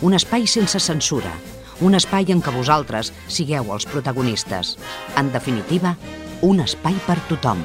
[0.00, 1.32] un espai sense censura,
[1.82, 4.76] un espai en què vosaltres sigueu els protagonistes.
[5.18, 5.96] En definitiva,
[6.46, 7.64] un espai per tothom.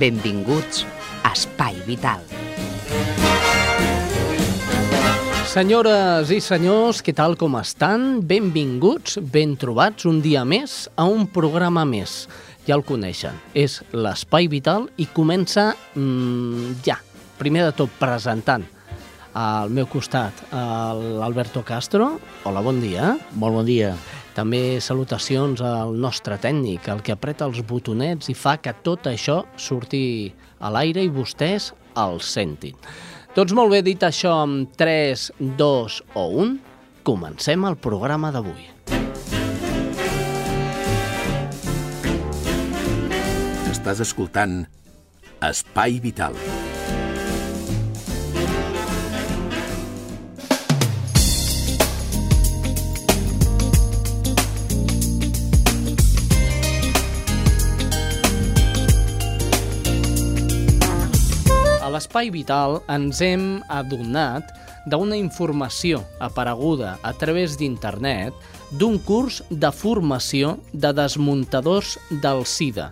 [0.00, 0.84] Benvinguts
[1.22, 2.24] a Espai Vital.
[5.54, 8.24] Senyores i senyors, què tal com estan?
[8.26, 12.24] Benvinguts, ben trobats un dia més a un programa més.
[12.66, 16.96] Ja el coneixen, és l'Espai Vital i comença mmm, ja,
[17.38, 18.64] primer de tot presentant
[19.34, 22.14] al meu costat l'Alberto Castro.
[22.46, 23.14] Hola, bon dia.
[23.34, 23.94] Molt bon dia.
[24.34, 29.42] També salutacions al nostre tècnic, el que apreta els botonets i fa que tot això
[29.54, 32.74] surti a l'aire i vostès el sentin.
[33.34, 36.58] Doncs molt bé, dit això amb 3, 2 o 1,
[37.06, 38.70] comencem el programa d'avui.
[43.74, 44.62] Estàs escoltant
[45.44, 46.32] Espai Vital.
[46.32, 46.63] Espai Vital.
[61.94, 64.48] l'Espai Vital ens hem adonat
[64.90, 68.34] d'una informació apareguda a través d'internet
[68.74, 72.88] d'un curs de formació de desmuntadors del SIDA.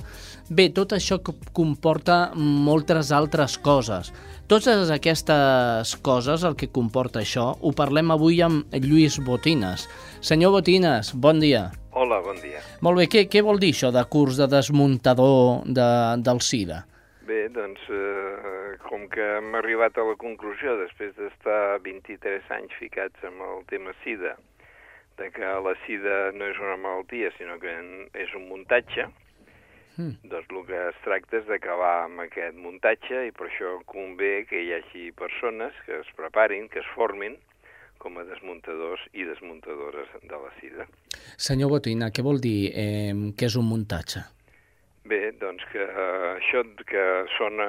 [0.52, 1.18] Bé, tot això
[1.56, 4.12] comporta moltes altres coses.
[4.50, 9.86] Totes aquestes coses, el que comporta això, ho parlem avui amb Lluís Botines.
[10.20, 11.70] Senyor Botines, bon dia.
[11.92, 12.60] Hola, bon dia.
[12.84, 15.88] Molt bé, què, què vol dir això de curs de desmuntador de,
[16.24, 16.82] del SIDA?
[17.28, 18.51] Bé, doncs, eh,
[19.02, 23.92] com que hem arribat a la conclusió, després d'estar 23 anys ficats amb el tema
[24.02, 24.36] SIDA,
[25.18, 27.72] de que la SIDA no és una malaltia, sinó que
[28.14, 29.08] és un muntatge,
[29.96, 30.28] mm.
[30.30, 34.62] doncs el que es tracta és d'acabar amb aquest muntatge i per això convé que
[34.62, 37.34] hi hagi persones que es preparin, que es formin,
[37.98, 40.86] com a desmuntadors i desmuntadores de la SIDA.
[41.38, 44.22] Senyor Botina, què vol dir eh, que és un muntatge?
[45.02, 47.04] Bé, doncs que uh, això que
[47.34, 47.64] sona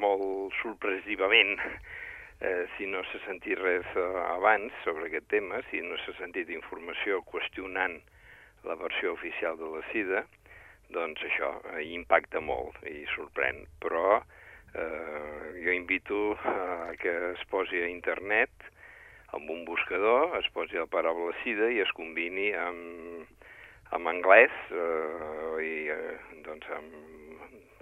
[0.00, 1.58] molt sorpresivament,
[2.40, 4.06] eh, si no s'ha sentit res uh,
[4.38, 7.98] abans sobre aquest tema, si no s'ha sentit informació qüestionant
[8.64, 10.24] la versió oficial de la SIDA,
[10.96, 13.60] doncs això uh, impacta molt i sorprèn.
[13.84, 14.22] Però
[14.74, 18.50] eh, jo invito a que es posi a internet
[19.36, 23.28] amb un buscador, es posi la paraula SIDA i es combini amb
[23.96, 26.94] en anglès eh, i eh, doncs amb,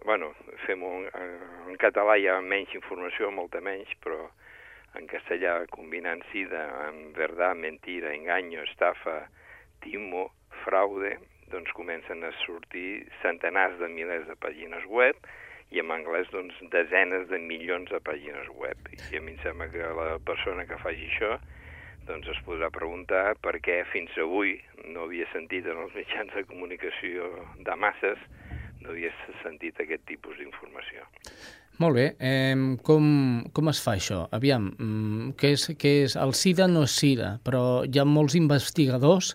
[0.05, 0.33] bueno,
[0.65, 4.23] fem un, eh, en català hi ha menys informació, molta menys, però
[4.97, 9.21] en castellà combinant sida amb verdad, mentira, engaño, estafa,
[9.85, 10.31] timo,
[10.65, 11.19] fraude,
[11.53, 15.17] doncs comencen a sortir centenars de milers de pàgines web
[15.73, 18.91] i en anglès doncs desenes de milions de pàgines web.
[19.13, 21.37] I a mi em sembla que la persona que faci això
[22.09, 24.57] doncs es podrà preguntar per què fins avui
[24.89, 27.31] no havia sentit en els mitjans de comunicació
[27.65, 28.21] de masses,
[28.83, 29.13] no havia
[29.45, 31.07] sentit aquest tipus d'informació.
[31.79, 32.07] Molt bé.
[32.19, 33.05] Eh, com,
[33.55, 34.25] com es fa això?
[34.35, 36.17] Aviam, mm, què és, què és?
[36.19, 39.35] El SIDA no és SIDA, però hi ha molts investigadors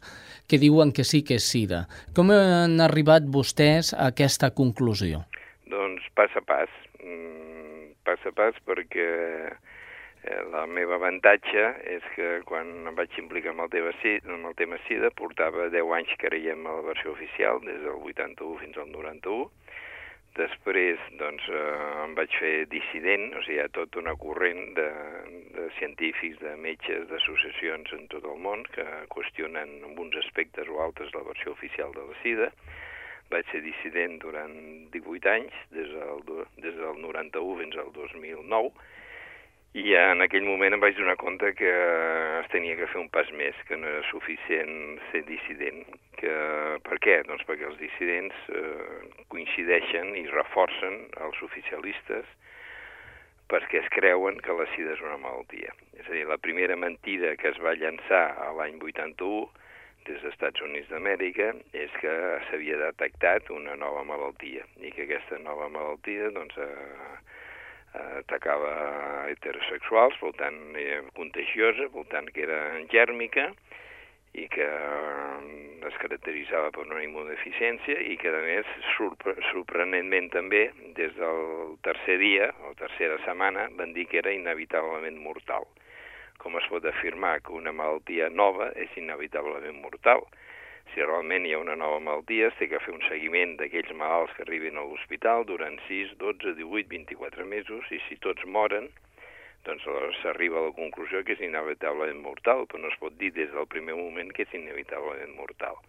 [0.52, 1.86] que diuen que sí que és SIDA.
[2.16, 5.24] Com han arribat vostès a aquesta conclusió?
[5.72, 6.76] Doncs pas a pas.
[7.00, 9.73] Mm, pas a pas perquè Eh,
[10.24, 14.78] la meva avantatge és que quan em vaig implicar amb el, SIDA, amb el tema
[14.88, 18.88] SIDA portava 10 anys que creiem a la versió oficial, des del 81 fins al
[18.94, 19.50] 91.
[20.34, 21.66] Després doncs, eh,
[22.06, 24.88] em vaig fer dissident, o sigui, hi ha tot una corrent de,
[25.58, 30.80] de científics, de metges, d'associacions en tot el món que qüestionen en uns aspectes o
[30.88, 32.50] altres la versió oficial de la SIDA.
[33.30, 34.58] Vaig ser dissident durant
[34.96, 36.26] 18 anys, des del,
[36.64, 38.74] des del 91 fins al 2009,
[39.74, 41.72] i en aquell moment em vaig donar compte que
[42.40, 45.82] es tenia que fer un pas més, que no era suficient ser dissident.
[46.20, 46.36] Que,
[46.86, 47.16] per què?
[47.26, 49.02] Doncs perquè els dissidents eh,
[49.34, 52.30] coincideixen i reforcen els oficialistes
[53.50, 55.74] perquè es creuen que la sida és una malaltia.
[55.98, 59.50] És a dir, la primera mentida que es va llançar a l'any 81
[60.06, 62.14] des dels Estats Units d'Amèrica és que
[62.48, 67.14] s'havia detectat una nova malaltia i que aquesta nova malaltia doncs, eh,
[67.94, 68.74] atacava
[69.30, 70.60] heterosexuals, per tant,
[71.18, 72.60] contagiosa, per tant, que era
[72.92, 73.52] gèrmica,
[74.34, 80.64] i que eh, es caracteritzava per una immunodeficiència i que, a més, sorpre sorprenentment també,
[80.98, 85.68] des del tercer dia o tercera setmana, van dir que era inevitablement mortal.
[86.42, 90.26] Com es pot afirmar que una malaltia nova és inevitablement mortal?
[90.92, 94.44] Si realment hi ha una nova malaltia, té que fer un seguiment d'aquells malalts que
[94.46, 98.92] arriben a l'hospital durant 6, 12, 18, 24 mesos, i si tots moren,
[99.66, 99.88] doncs
[100.20, 103.68] s'arriba a la conclusió que és inevitablement mortal, però no es pot dir des del
[103.76, 105.80] primer moment que és inevitablement mortal.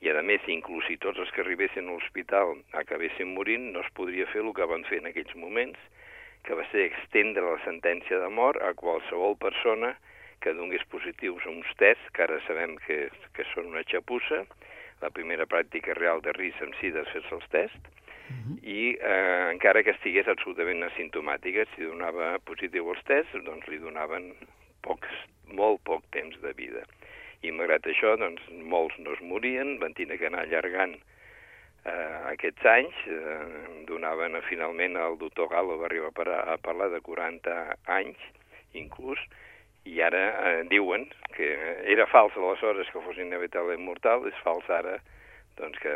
[0.00, 3.90] I a més, inclús si tots els que arribessin a l'hospital acabessin morint, no es
[3.98, 5.80] podria fer el que van fer en aquells moments,
[6.46, 9.92] que va ser extendre la sentència de mort a qualsevol persona
[10.40, 14.44] que donés positius a uns tests, que ara sabem que, que són una xapussa,
[15.00, 17.90] la primera pràctica real de risc amb sida és fer-se els tests,
[18.30, 18.56] uh -huh.
[18.62, 24.34] i eh, encara que estigués absolutament asimptomàtica, si donava positiu als tests, doncs li donaven
[24.82, 25.12] pocs,
[25.46, 26.82] molt poc temps de vida.
[27.42, 30.96] I malgrat això, doncs, molts no es morien, van tenir que anar allargant
[31.84, 36.90] eh, aquests anys, eh, donaven a, finalment el doctor Galo va arribar a, a parlar
[36.90, 38.18] de 40 anys,
[38.72, 39.18] inclús,
[39.84, 41.48] i ara eh, diuen que
[41.88, 44.98] era fals aleshores que fos inevitablement mortal, és fals ara
[45.60, 45.94] doncs que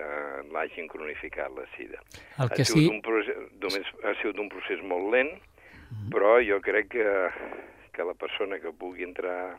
[0.53, 2.01] l'hagin cronificat la sida.
[2.41, 2.89] El que ha, sigut sí...
[2.91, 6.11] un procés, només, ha sigut un procés molt lent, mm -hmm.
[6.13, 7.07] però jo crec que,
[7.93, 9.59] que la persona que pugui entrar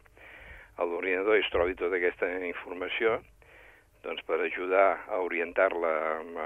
[0.77, 3.19] a l'ordinador i es trobi tota aquesta informació,
[4.03, 6.37] doncs per ajudar a orientar-la amb,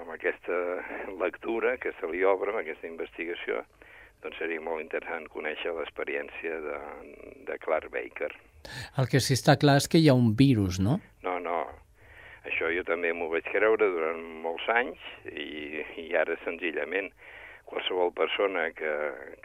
[0.00, 0.58] amb aquesta
[1.18, 3.64] lectura que se li obre, amb aquesta investigació,
[4.24, 6.78] doncs seria molt interessant conèixer l'experiència de,
[7.48, 8.32] de Clark Baker.
[8.98, 10.98] El que sí està clar és que hi ha un virus, no?
[11.26, 11.60] No, no,
[12.48, 17.12] això jo també m'ho vaig creure durant molts anys i, i ara senzillament
[17.66, 18.92] qualsevol persona que,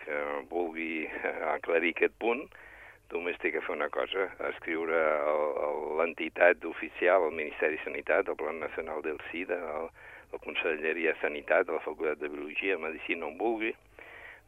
[0.04, 0.18] que
[0.50, 1.08] vulgui
[1.56, 2.46] aclarir aquest punt
[3.12, 5.00] només té que fer una cosa, escriure
[6.00, 9.82] l'entitat oficial, al Ministeri de Sanitat, al Plan Nacional del SIDA, a
[10.32, 13.74] la Conselleria de Sanitat, a la Facultat de Biologia, Medicina, on vulgui,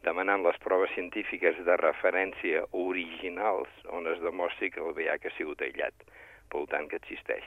[0.04, 5.64] demanant les proves científiques de referència originals on es demostri que el VIH ha sigut
[5.64, 5.94] aïllat,
[6.52, 7.46] per tant que existeix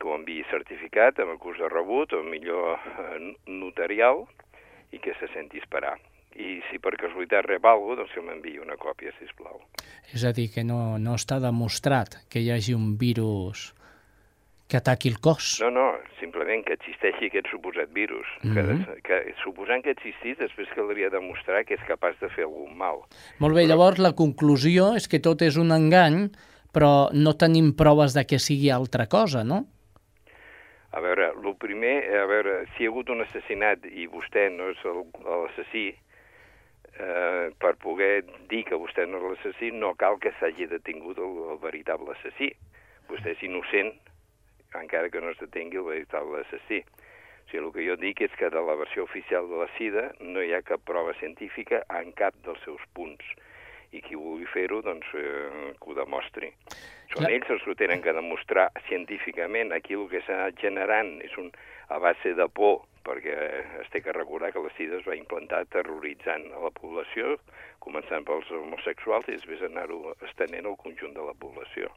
[0.00, 3.18] que ho enviï certificat amb acús de rebut o millor eh,
[3.52, 4.24] notarial
[4.96, 5.98] i que se senti esperar.
[6.40, 9.60] I si per casualitat rep alguna doncs que m'enviï una còpia, si plau.
[10.14, 13.70] És a dir, que no, no està demostrat que hi hagi un virus
[14.70, 15.58] que ataqui el cos.
[15.64, 15.86] No, no,
[16.20, 18.28] simplement que existeixi aquest suposat virus.
[18.42, 18.84] Mm -hmm.
[19.02, 23.02] que, que suposant que existís, després caldria demostrar que és capaç de fer algun mal.
[23.38, 23.68] Molt bé, Però...
[23.68, 26.30] llavors la conclusió és que tot és un engany,
[26.72, 29.66] però no tenim proves de que sigui altra cosa, no?
[30.92, 34.70] A veure, el primer, a veure, si hi ha hagut un assassinat i vostè no
[34.72, 34.80] és
[35.22, 35.94] l'assassí,
[36.98, 41.36] eh, per poder dir que vostè no és l'assassí, no cal que s'hagi detingut el,
[41.54, 42.50] el veritable assassí.
[43.10, 43.94] Vostè és innocent,
[44.78, 46.80] encara que no es detengui el veritable assassí.
[46.80, 50.10] O sigui, el que jo dic és que de la versió oficial de la SIDA
[50.20, 53.26] no hi ha cap prova científica en cap dels seus punts
[53.90, 56.52] i qui vulgui fer-ho, doncs, eh, que ho demostri.
[57.10, 57.32] Són Clar.
[57.34, 59.72] ells els que ho tenen que demostrar científicament.
[59.74, 61.50] Aquí el que s'ha generant és un,
[61.90, 63.34] a base de por, perquè
[63.80, 67.34] es té que recordar que la SIDA es va implantar terroritzant a la població,
[67.82, 71.90] començant pels homosexuals i després anar-ho estenent al conjunt de la població.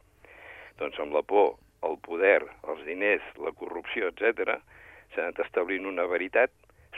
[0.80, 1.54] Doncs amb la por,
[1.88, 4.58] el poder, els diners, la corrupció, etc,
[5.14, 6.52] s'ha anat establint una veritat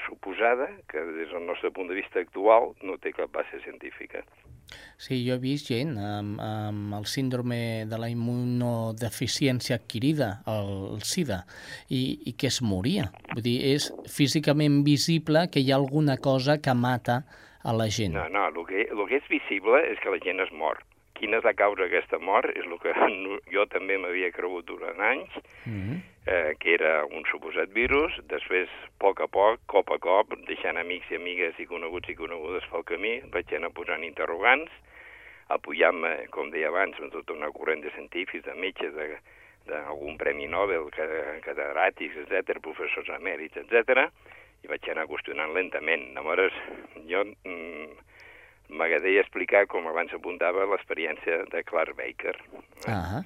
[0.05, 4.23] suposada que des del nostre punt de vista actual no té cap base científica.
[4.99, 11.45] Sí, jo he vist gent amb, amb el síndrome de la immunodeficiència adquirida, el SIDA,
[11.89, 13.11] i, i que es moria.
[13.35, 17.23] Vull dir, és físicament visible que hi ha alguna cosa que mata
[17.63, 18.17] a la gent.
[18.17, 20.83] No, no, el que, el que és visible és que la gent es mor.
[21.17, 22.93] Quina és la causa d'aquesta mort és el que
[23.55, 25.33] jo també m'havia cregut durant anys,
[25.65, 29.99] mm -hmm eh, que era un suposat virus, després, a poc a poc, cop a
[30.03, 34.73] cop, deixant amics i amigues i coneguts i conegudes pel camí, vaig anar posant interrogants,
[35.55, 39.21] apoyant-me, com deia abans, amb tota una corrent de científics, de metges, de,
[39.71, 40.91] d'algun premi Nobel,
[41.47, 44.09] catedràtics, etc, professors emèrits, etc,
[44.65, 46.09] i vaig anar qüestionant lentament.
[46.17, 46.59] Llavors,
[47.07, 47.87] jo mm,
[48.69, 52.37] m'agradaria explicar, com abans apuntava, l'experiència de Clark Baker.
[52.87, 53.25] Uh -huh.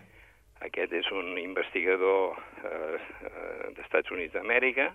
[0.61, 4.95] Aquest és un investigador eh, eh d'Estats Units d'Amèrica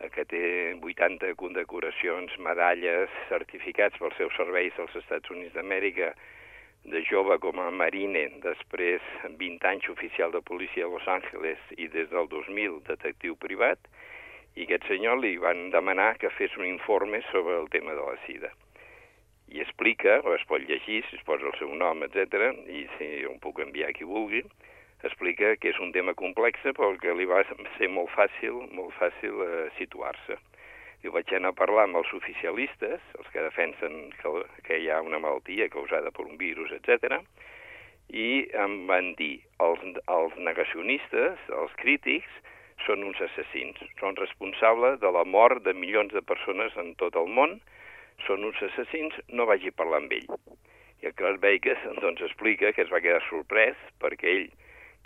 [0.00, 6.14] eh, que té 80 condecoracions, medalles, certificats pels seus serveis als Estats Units d'Amèrica,
[6.84, 9.02] de jove com a marine, després
[9.38, 13.78] 20 anys oficial de policia a Los Angeles i des del 2000 detectiu privat,
[14.54, 18.16] i aquest senyor li van demanar que fes un informe sobre el tema de la
[18.26, 18.52] sida.
[19.52, 23.10] I explica, o es pot llegir, si es posa el seu nom, etc i si
[23.26, 24.42] ho puc enviar qui vulgui,
[25.06, 27.44] explica que és un tema complex però que li va
[27.78, 30.38] ser molt fàcil, molt fàcil eh, situar-se.
[31.04, 34.32] I vaig anar a parlar amb els oficialistes, els que defensen que,
[34.66, 37.20] que hi ha una malaltia causada per un virus, etc
[38.14, 42.30] i em van dir els, els negacionistes, els crítics,
[42.86, 47.26] són uns assassins, són responsables de la mort de milions de persones en tot el
[47.26, 47.58] món,
[48.24, 50.30] són uns assassins, no vagi a parlar amb ell.
[51.02, 54.48] I el Clark Baker doncs, explica que es va quedar sorprès perquè ell,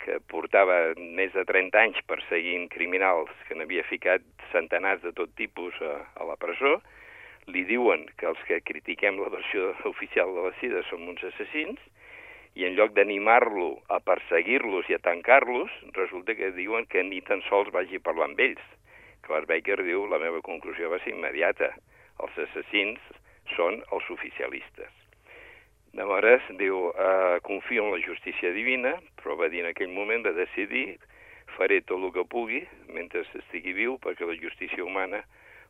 [0.01, 5.77] que portava més de 30 anys perseguint criminals que n'havia ficat centenars de tot tipus
[5.85, 6.79] a, a la presó,
[7.51, 11.79] li diuen que els que critiquem la versió oficial de la SIDA som uns assassins,
[12.59, 17.43] i en lloc d'animar-lo a perseguir-los i a tancar-los, resulta que diuen que ni tan
[17.47, 18.65] sols vagi a parlar amb ells.
[19.23, 21.71] Clark Baker diu, la meva conclusió va ser immediata,
[22.25, 22.99] els assassins
[23.55, 24.91] són els oficialistes.
[25.97, 30.31] Llavors, diu, eh, confio en la justícia divina, però va dir en aquell moment, va
[30.31, 30.97] decidir,
[31.57, 32.61] faré tot el que pugui
[32.95, 35.19] mentre estigui viu perquè la justícia humana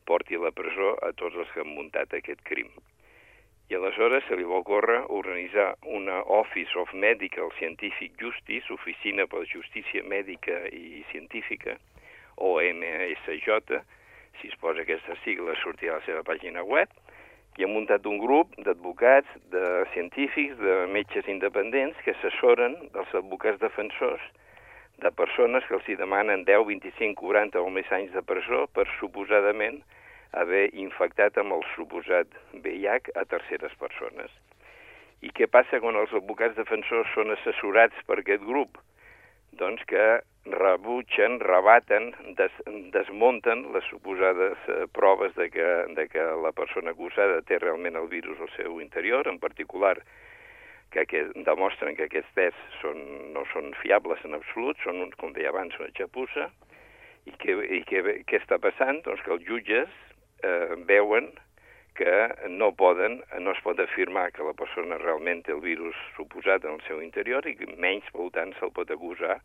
[0.05, 2.70] porti a la presó a tots els que han muntat aquest crim.
[3.72, 9.46] I aleshores se li va ocórrer organitzar una Office of Medical Scientific Justice, Oficina per
[9.48, 11.77] Justícia Mèdica i Científica,
[12.36, 13.79] OMSJ,
[14.40, 16.92] si es posa aquesta sigla sortirà a la seva pàgina web,
[17.60, 23.60] i ha muntat un grup d'advocats, de científics, de metges independents que assessoren dels advocats
[23.60, 24.24] defensors
[25.02, 28.86] de persones que els hi demanen 10, 25, 40 o més anys de presó per
[29.00, 29.82] suposadament
[30.38, 34.32] haver infectat amb el suposat VIH a terceres persones.
[35.22, 38.80] I què passa quan els advocats defensors són assessorats per aquest grup?
[39.60, 42.53] Doncs que rebutgen, rebaten, des,
[42.93, 45.67] desmunten les suposades eh, proves de que,
[45.98, 50.00] de que la persona acusada té realment el virus al seu interior, en particular
[50.91, 53.03] que, que demostren que aquests tests són,
[53.36, 56.50] no són fiables en absolut, són, un, com deia abans, una xapussa,
[57.29, 59.03] i què, i què, què està passant?
[59.05, 59.93] Doncs que els jutges
[60.41, 61.29] eh, veuen
[61.96, 66.66] que no poden, no es pot afirmar que la persona realment té el virus suposat
[66.66, 69.40] en el seu interior i que menys, per tant, se'l pot acusar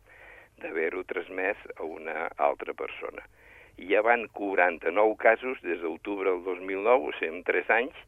[0.61, 3.25] d'haver-ho transmès a una altra persona.
[3.77, 7.99] Ja van 49 casos des d'octubre del 2009, o sigui, en 3 anys,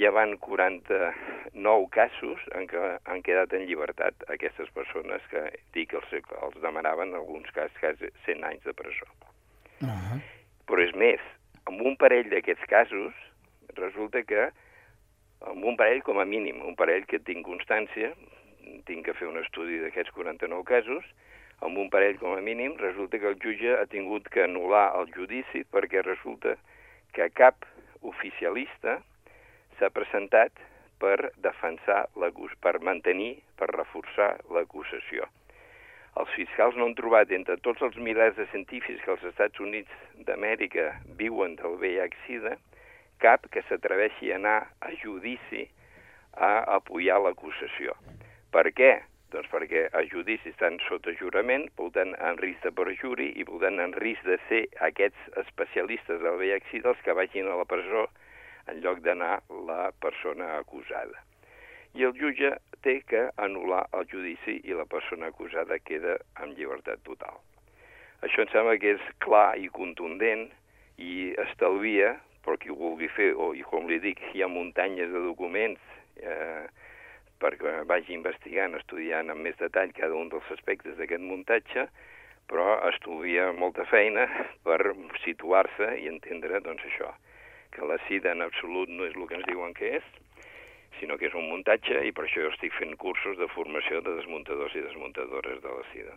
[0.00, 5.44] ja van 49 casos en què han quedat en llibertat aquestes persones que
[5.76, 6.10] dic els,
[6.42, 9.06] els demanaven en alguns casos quasi 100 anys de presó.
[9.80, 10.18] Uh -huh.
[10.66, 11.20] Però és més,
[11.68, 13.14] en un parell d'aquests casos,
[13.78, 14.48] resulta que,
[15.50, 18.12] en un parell com a mínim, un parell que tinc constància,
[18.88, 21.04] tinc que fer un estudi d'aquests 49 casos,
[21.64, 25.10] amb un parell com a mínim, resulta que el jutge ha tingut que anul·lar el
[25.14, 26.56] judici perquè resulta
[27.14, 27.64] que cap
[28.02, 28.98] oficialista
[29.78, 30.58] s'ha presentat
[31.00, 32.04] per defensar
[32.60, 35.26] per mantenir, per reforçar l'acusació.
[36.20, 39.90] Els fiscals no han trobat entre tots els milers de científics que als Estats Units
[40.26, 42.54] d'Amèrica viuen del VIH-Sida
[43.22, 45.66] cap que s'atreveixi a anar a judici
[46.34, 47.96] a apoyar l'acusació.
[48.54, 48.92] Per què?
[49.34, 51.66] Doncs perquè a judici estan sota jurament,
[51.96, 56.94] tant en risc de perjuri i tant en risc de ser aquests especialistes del VIH-Sida
[56.94, 58.08] els que vagin a la presó
[58.70, 61.24] en lloc d'anar la persona acusada
[61.94, 62.50] i el jutge
[62.82, 67.38] té que anul·lar el judici i la persona acusada queda en llibertat total.
[68.26, 70.48] Això em sembla que és clar i contundent
[70.98, 75.10] i estalvia, però qui ho vulgui fer, o i com li dic, hi ha muntanyes
[75.12, 75.80] de documents
[76.20, 76.64] eh,
[77.40, 81.88] perquè vagi investigant, estudiant amb més detall cada un dels aspectes d'aquest muntatge,
[82.48, 84.26] però estudia molta feina
[84.66, 84.78] per
[85.24, 87.10] situar-se i entendre doncs, això,
[87.74, 90.12] que la sida en absolut no és el que ens diuen que és,
[91.04, 94.16] sinó que és un muntatge i per això jo estic fent cursos de formació de
[94.16, 96.16] desmuntadors i desmuntadores de la sida.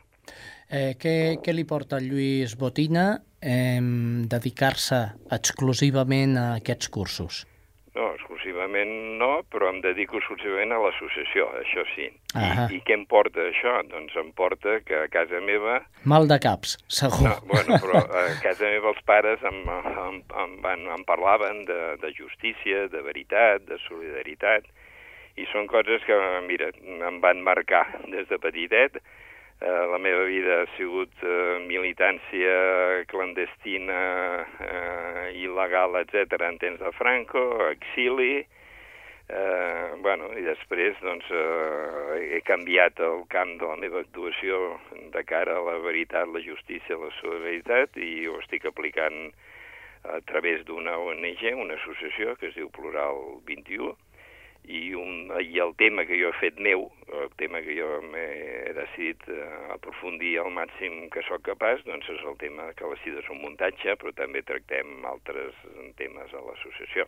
[0.72, 3.84] Eh, què, què li porta a Lluís Botina eh,
[4.32, 5.04] dedicar-se
[5.36, 7.44] exclusivament a aquests cursos?
[7.98, 12.06] No, exclusivament no, però em dedico exclusivament a l'associació, això sí.
[12.38, 13.74] I, I què em porta això?
[13.90, 15.80] Doncs em porta que a casa meva...
[16.06, 17.24] Mal de caps, segur.
[17.26, 21.82] No, bueno, però a casa meva els pares em, em, em, van, em parlaven de,
[22.04, 24.70] de justícia, de veritat, de solidaritat,
[25.38, 26.18] i són coses que,
[26.48, 29.02] mira, em van marcar des de petitet,
[29.60, 32.58] Eh, la meva vida ha sigut eh, militància
[33.10, 34.02] clandestina,
[34.62, 37.42] eh, il·legal, etc en temps de Franco,
[37.72, 38.46] exili,
[39.34, 44.78] eh, bueno, i després doncs, eh, he canviat el camp de la meva actuació
[45.16, 49.32] de cara a la veritat, la justícia, la solidaritat, i ho estic aplicant
[50.06, 53.96] a través d'una ONG, una associació que es diu Plural 21,
[54.68, 57.88] i, un, i el tema que jo he fet meu, el tema que jo
[58.20, 62.98] he decidit eh, aprofundir al màxim que sóc capaç, doncs és el tema que la
[63.04, 65.54] cides és un muntatge, però també tractem altres
[66.00, 67.02] temes a l'associació.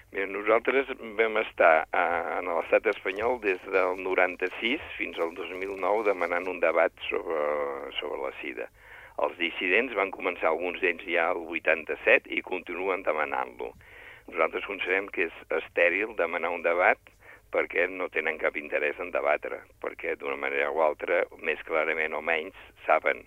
[0.08, 2.04] Bé, nosaltres vam estar a,
[2.38, 7.42] en l'estat espanyol des del 96 fins al 2009 demanant un debat sobre,
[8.00, 8.70] sobre la sida.
[9.24, 13.72] Els dissidents van començar alguns d'ells ja al 87 i continuen demanant-lo.
[14.28, 17.00] Nosaltres considerem que és estèril demanar un debat
[17.54, 22.20] perquè no tenen cap interès en debatre, perquè d'una manera o altra, més clarament o
[22.20, 23.24] menys, saben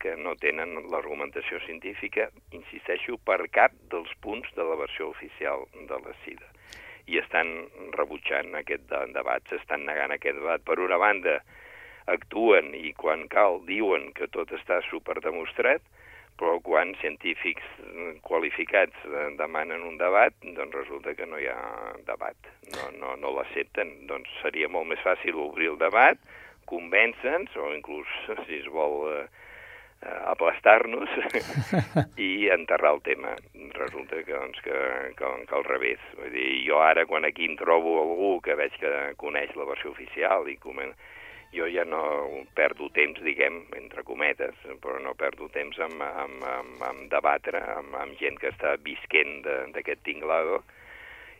[0.00, 5.98] que no tenen l'argumentació científica, insisteixo, per cap dels punts de la versió oficial de
[6.04, 6.48] la SIDA.
[7.08, 7.50] I estan
[7.96, 10.64] rebutjant aquest debat, s'estan negant aquest debat.
[10.64, 11.38] Per una banda,
[12.08, 15.82] actuen i quan cal diuen que tot està superdemostrat,
[16.38, 17.66] però quan científics
[18.22, 19.06] qualificats
[19.40, 21.58] demanen un debat, doncs resulta que no hi ha
[22.06, 23.90] debat, no, no, no l'accepten.
[24.10, 26.20] Doncs seria molt més fàcil obrir el debat,
[26.70, 28.14] convèncer-nos, o inclús,
[28.46, 29.26] si es vol, eh,
[30.06, 31.10] eh aplastar-nos
[32.28, 33.34] i enterrar el tema.
[33.74, 34.78] Resulta que, doncs, que,
[35.18, 36.08] que, que al revés.
[36.20, 39.90] Vull dir, jo ara, quan aquí em trobo algú que veig que coneix la versió
[39.90, 41.17] oficial i comença
[41.52, 42.02] jo ja no
[42.54, 47.94] perdo temps, diguem, entre cometes, però no perdo temps en, en, en, en debatre amb,
[47.96, 49.40] amb gent que està visquent
[49.74, 50.62] d'aquest tinglado,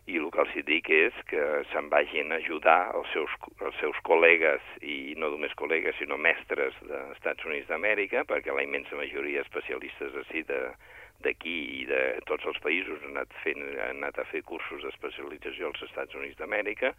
[0.08, 3.98] i el que els dic és que se'n vagin a ajudar els seus, els seus
[4.08, 9.44] col·legues, i no només col·legues, sinó mestres dels Estats Units d'Amèrica, perquè la immensa majoria
[9.44, 14.40] especialistes així d'aquí i de tots els països han anat, fent, han anat a fer
[14.48, 16.94] cursos d'especialització als Estats Units d'Amèrica,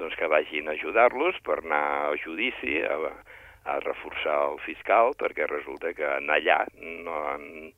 [0.00, 3.12] doncs que vagin a ajudar-los per anar a judici, a,
[3.70, 7.18] a reforçar el fiscal, perquè resulta que en allà no,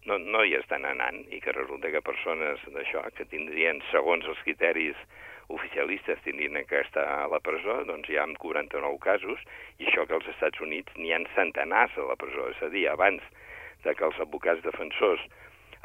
[0.07, 4.41] no, no hi estan anant i que resulta que persones d'això que tindrien, segons els
[4.47, 4.99] criteris
[5.53, 9.43] oficialistes, tindrien que estar a la presó, doncs hi ha 49 casos,
[9.79, 12.87] i això que als Estats Units n'hi ha centenars a la presó, és a dir,
[12.89, 13.25] abans
[13.83, 15.25] de que els advocats defensors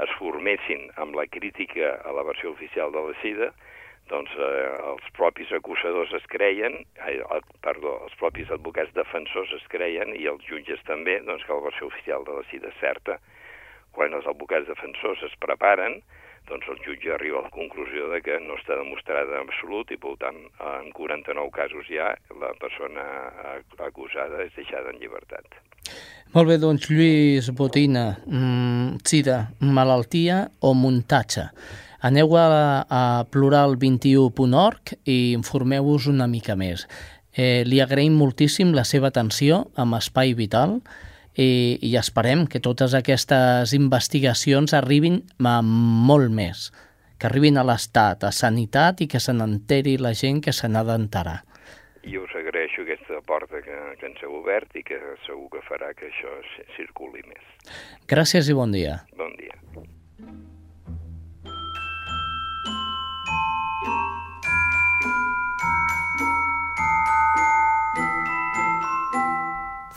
[0.06, 3.50] es formessin amb la crítica a la versió oficial de la SIDA,
[4.10, 7.18] doncs eh, els propis acusadors es creien, eh,
[7.66, 11.90] perdó, els propis advocats defensors es creien i els jutges també, doncs que la versió
[11.92, 13.20] oficial de la CIDA és certa.
[13.98, 16.02] Quan els advocats defensors es preparen,
[16.48, 19.98] doncs el jutge arriba a la conclusió de que no està demostrada en absolut i,
[20.00, 23.04] per tant, en 49 casos ja la persona
[23.84, 25.60] acusada és deixada en llibertat.
[26.36, 31.48] Molt bé, doncs Lluís Botina, mm, SIDA, malaltia o muntatge?
[32.06, 36.86] Aneu a, a plural21.org i informeu-vos una mica més.
[37.34, 40.80] Eh, li agraïm moltíssim la seva atenció amb Espai Vital
[41.38, 46.72] i, i esperem que totes aquestes investigacions arribin a molt més,
[47.18, 50.86] que arribin a l'Estat, a Sanitat i que se n'enteri la gent que se n'ha
[50.86, 51.40] d'enterar.
[52.08, 55.92] I us agraeixo aquesta porta que, que ens heu obert i que segur que farà
[55.98, 56.38] que això
[56.78, 57.74] circuli més.
[58.10, 59.02] Gràcies i bon dia.
[59.18, 59.58] Bon dia.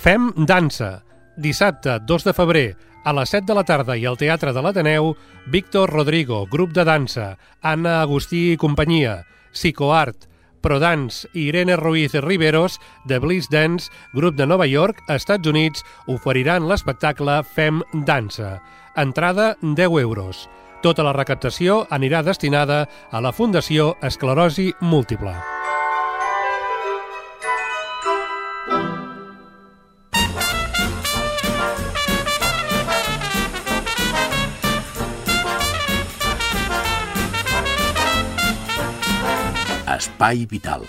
[0.00, 1.02] Fem dansa.
[1.36, 2.68] Dissabte, 2 de febrer,
[3.04, 5.10] a les 7 de la tarda i al Teatre de l'Ateneu,
[5.52, 10.24] Víctor Rodrigo, grup de dansa, Anna Agustí i companyia, Psicoart,
[10.64, 16.64] Prodance i Irene Ruiz Riveros, de Bliss Dance, grup de Nova York, Estats Units, oferiran
[16.68, 18.56] l'espectacle Fem Dansa.
[18.96, 20.46] Entrada 10 euros.
[20.80, 25.59] Tota la recaptació anirà destinada a la Fundació Esclerosi Múltiple.
[40.20, 40.82] Espai Vital.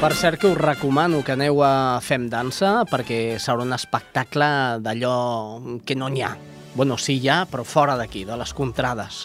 [0.00, 4.48] Per cert que us recomano que aneu a Fem Dansa perquè serà un espectacle
[4.82, 6.32] d'allò que no n'hi ha.
[6.74, 9.20] Bueno, sí hi ha, però fora d'aquí, de les contrades.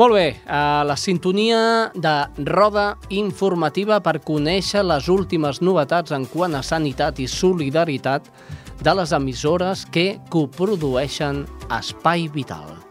[0.00, 2.14] Molt bé, a la sintonia de
[2.48, 8.32] roda informativa per conèixer les últimes novetats en quant a sanitat i solidaritat
[8.80, 12.83] de les emissores que coprodueixen Espai Vital.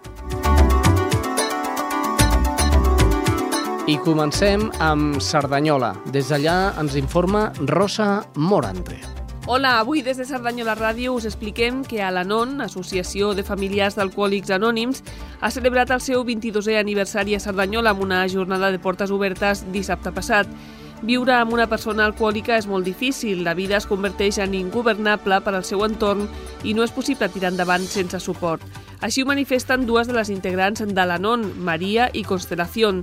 [3.84, 5.90] I comencem amb Cerdanyola.
[6.16, 8.96] Des d'allà ens informa Rosa Morante.
[9.46, 15.04] Hola, avui des de Cerdanyola Ràdio us expliquem que Alanon, Associació de Familiars d'Alcohòlics Anònims,
[15.42, 20.16] ha celebrat el seu 22è aniversari a Cerdanyola amb una jornada de portes obertes dissabte
[20.16, 20.48] passat.
[21.04, 25.58] Viure amb una persona alcohòlica és molt difícil, la vida es converteix en ingovernable per
[25.58, 26.30] al seu entorn
[26.64, 28.64] i no és possible tirar endavant sense suport.
[29.04, 33.02] Així ho manifesten dues de les integrants de l'Anon, Maria i Constelació.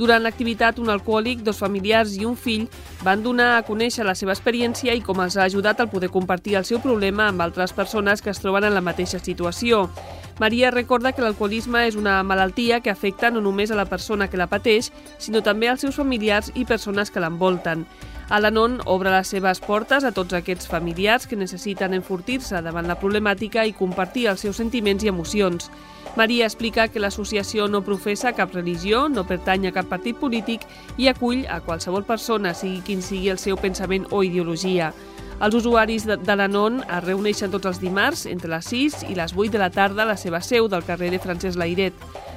[0.00, 2.62] Durant l'activitat, un alcohòlic, dos familiars i un fill
[3.04, 6.56] van donar a conèixer la seva experiència i com els ha ajudat al poder compartir
[6.56, 9.90] el seu problema amb altres persones que es troben en la mateixa situació.
[10.40, 14.40] Maria recorda que l'alcoholisme és una malaltia que afecta no només a la persona que
[14.40, 14.88] la pateix,
[15.20, 17.84] sinó també als seus familiars i persones que l'envolten.
[18.30, 23.66] Alanon obre les seves portes a tots aquests familiars que necessiten enfortir-se davant la problemàtica
[23.68, 25.68] i compartir els seus sentiments i emocions.
[26.16, 30.66] Maria explica que l'associació no professa cap religió, no pertany a cap partit polític
[30.98, 34.90] i acull a qualsevol persona, sigui quin sigui el seu pensament o ideologia.
[35.40, 39.54] Els usuaris de, l'Anon es reuneixen tots els dimarts entre les 6 i les 8
[39.54, 41.94] de la tarda a la seva seu del carrer de Francesc Lairet.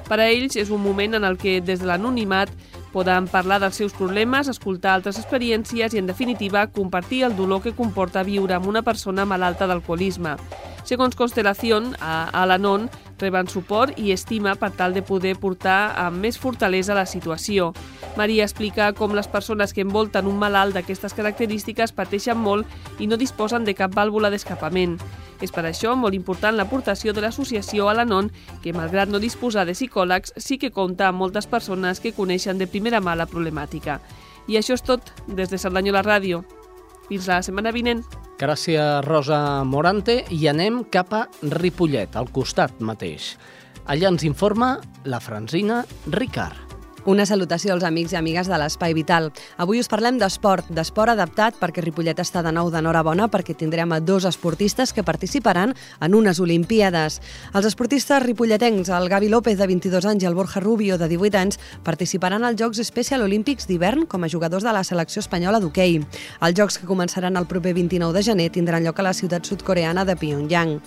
[0.08, 2.52] Per a ells és un moment en el que, des de l'anonimat,
[2.94, 7.72] Poden parlar dels seus problemes, escoltar altres experiències i, en definitiva, compartir el dolor que
[7.74, 10.36] comporta viure amb una persona malalta d'alcoholisme.
[10.84, 16.36] Segons Constelació, a Alanon reben suport i estima per tal de poder portar amb més
[16.36, 17.70] fortalesa la situació.
[18.18, 22.68] Maria explica com les persones que envolten un malalt d'aquestes característiques pateixen molt
[23.00, 24.98] i no disposen de cap vàlvula d'escapament.
[25.40, 28.28] És per això molt important l'aportació de l'associació Alanon,
[28.62, 32.68] que malgrat no disposar de psicòlegs, sí que compta amb moltes persones que coneixen de
[32.68, 34.02] primera mà la problemàtica.
[34.48, 36.44] I això és tot des de Cerdanyola Ràdio.
[37.08, 38.02] Fins la setmana vinent.
[38.40, 39.38] Gràcies, Rosa
[39.68, 41.26] Morante, i anem cap a
[41.60, 43.34] Ripollet, al costat mateix.
[43.84, 46.63] Allà ens informa la Francina Ricard.
[47.04, 49.26] Una salutació als amics i amigues de l'Espai Vital.
[49.60, 53.98] Avui us parlem d'esport, d'esport adaptat perquè Ripollet està de nou d'enhorabona perquè tindrem a
[54.00, 57.18] dos esportistes que participaran en unes Olimpíades.
[57.52, 61.40] Els esportistes ripolletencs, el Gavi López de 22 anys i el Borja Rubio de 18
[61.42, 66.00] anys, participaran als Jocs Special Olímpics d'hivern com a jugadors de la selecció espanyola d'hoquei.
[66.40, 70.06] Els Jocs que començaran el proper 29 de gener tindran lloc a la ciutat sudcoreana
[70.08, 70.78] de Pyongyang.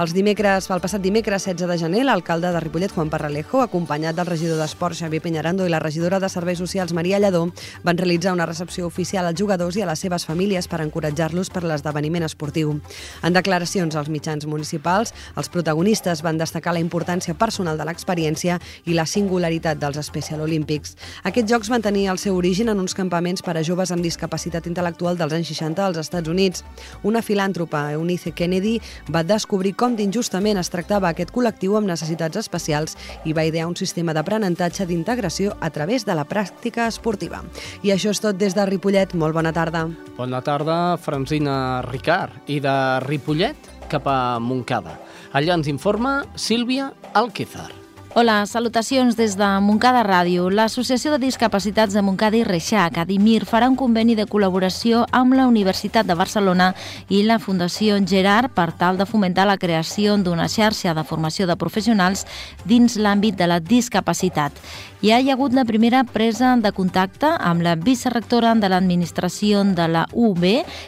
[0.00, 4.32] Els dimecres, el passat dimecres 16 de gener, l'alcalde de Ripollet, Juan Parralejo, acompanyat del
[4.32, 7.50] regidor d'Esport, Xavier Peñarando, i la regidora de Serveis Socials, Maria Lledó,
[7.84, 11.64] van realitzar una recepció oficial als jugadors i a les seves famílies per encoratjar-los per
[11.64, 12.76] l'esdeveniment esportiu.
[13.22, 18.94] En declaracions als mitjans municipals, els protagonistes van destacar la importància personal de l'experiència i
[18.94, 20.96] la singularitat dels Special Olímpics.
[21.24, 24.68] Aquests jocs van tenir el seu origen en uns campaments per a joves amb discapacitat
[24.70, 26.64] intel·lectual dels anys 60 als Estats Units.
[27.02, 28.78] Una filàntropa, Eunice Kennedy,
[29.10, 33.76] va descobrir com d'injustament es tractava aquest col·lectiu amb necessitats especials i va idear un
[33.76, 37.42] sistema d'aprenentatge d'integració a través de la pràctica esportiva.
[37.82, 39.14] I això és tot des de Ripollet.
[39.14, 39.86] Molt bona tarda.
[40.16, 42.44] Bona tarda, Francina Ricard.
[42.46, 44.98] I de Ripollet cap a Montcada.
[45.32, 47.70] Allà ens informa Sílvia Alquizar.
[48.16, 50.46] Hola, salutacions des de Montcada Ràdio.
[50.48, 55.44] L'Associació de Discapacitats de Montcada i Reixac, Adimir, farà un conveni de col·laboració amb la
[55.44, 56.70] Universitat de Barcelona
[57.12, 61.58] i la Fundació Gerard per tal de fomentar la creació d'una xarxa de formació de
[61.60, 62.24] professionals
[62.64, 64.56] dins l'àmbit de la discapacitat.
[65.02, 69.84] Ja hi ha hagut la primera presa de contacte amb la vicerectora de l'administració de
[69.92, 70.46] la UB,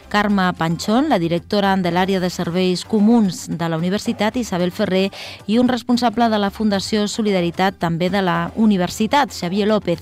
[0.09, 5.11] Carme Panchón, la directora de l'àrea de serveis comuns de la Universitat, Isabel Ferrer,
[5.45, 10.01] i un responsable de la Fundació Solidaritat també de la Universitat, Xavier López,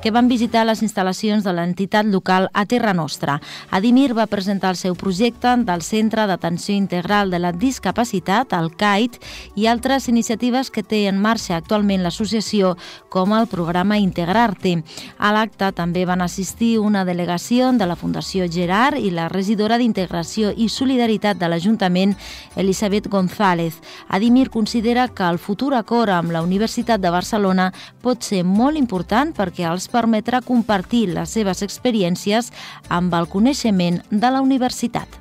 [0.00, 3.40] que van visitar les instal·lacions de l'entitat local a Terra Nostra.
[3.70, 9.18] Adimir va presentar el seu projecte del Centre d'Atenció Integral de la Discapacitat, el CAIT,
[9.56, 12.76] i altres iniciatives que té en marxa actualment l'associació,
[13.10, 14.82] com el programa Integrarte.
[15.18, 20.52] A l'acte també van assistir una delegació de la Fundació Gerard i la regidora d'Integració
[20.56, 22.16] i Solidaritat de l'Ajuntament,
[22.56, 23.80] Elisabet González.
[24.08, 27.70] Adimir considera que el futur acord amb la Universitat de Barcelona
[28.02, 32.52] pot ser molt important perquè els permetrà compartir les seves experiències
[32.88, 35.20] amb el coneixement de la universitat.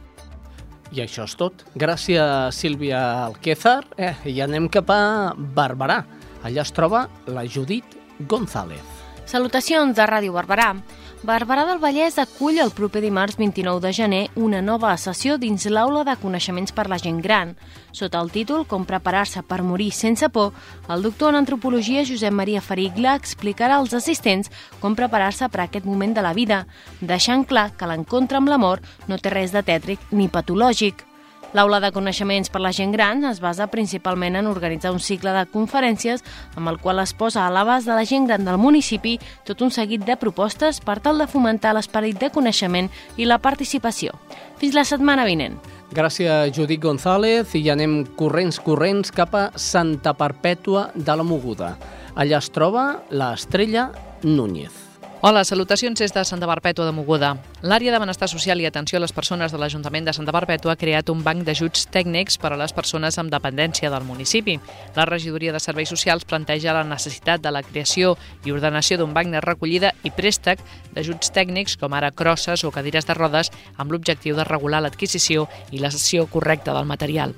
[0.90, 1.66] I això és tot.
[1.78, 3.84] Gràcies, Sílvia Alquézar.
[3.98, 6.02] Eh, I anem cap a Barberà.
[6.44, 8.82] Allà es troba la Judit González.
[9.30, 10.74] Salutacions de Ràdio Barberà.
[11.22, 16.06] Barberà del Vallès acull el proper dimarts 29 de gener una nova sessió dins l'aula
[16.08, 17.52] de coneixements per la gent gran.
[17.92, 20.54] Sota el títol Com preparar-se per morir sense por,
[20.88, 26.16] el doctor en antropologia Josep Maria Ferigla explicarà als assistents com preparar-se per aquest moment
[26.16, 26.64] de la vida,
[27.02, 31.09] deixant clar que l'encontre amb la mort no té res de tètric ni patològic.
[31.58, 35.48] L'aula de coneixements per la gent gran es basa principalment en organitzar un cicle de
[35.50, 36.22] conferències
[36.56, 39.16] amb el qual es posa a l'abast de la gent gran del municipi
[39.48, 44.14] tot un seguit de propostes per tal de fomentar l'esperit de coneixement i la participació.
[44.62, 45.58] Fins la setmana vinent.
[45.90, 51.72] Gràcies, Judit González, i anem corrents, corrents cap a Santa Perpètua de la Moguda.
[52.14, 53.90] Allà es troba l'estrella
[54.22, 54.89] Núñez.
[55.22, 57.34] Hola, salutacions des de Santa Perpètua de Moguda.
[57.60, 60.80] L'àrea de benestar social i atenció a les persones de l'Ajuntament de Santa Perpètua ha
[60.80, 64.56] creat un banc d'ajuts tècnics per a les persones amb dependència del municipi.
[64.96, 68.14] La regidoria de serveis socials planteja la necessitat de la creació
[68.48, 70.64] i ordenació d'un banc de recollida i préstec
[70.96, 75.84] d'ajuts tècnics com ara crosses o cadires de rodes amb l'objectiu de regular l'adquisició i
[75.84, 77.36] la cessió correcta del material.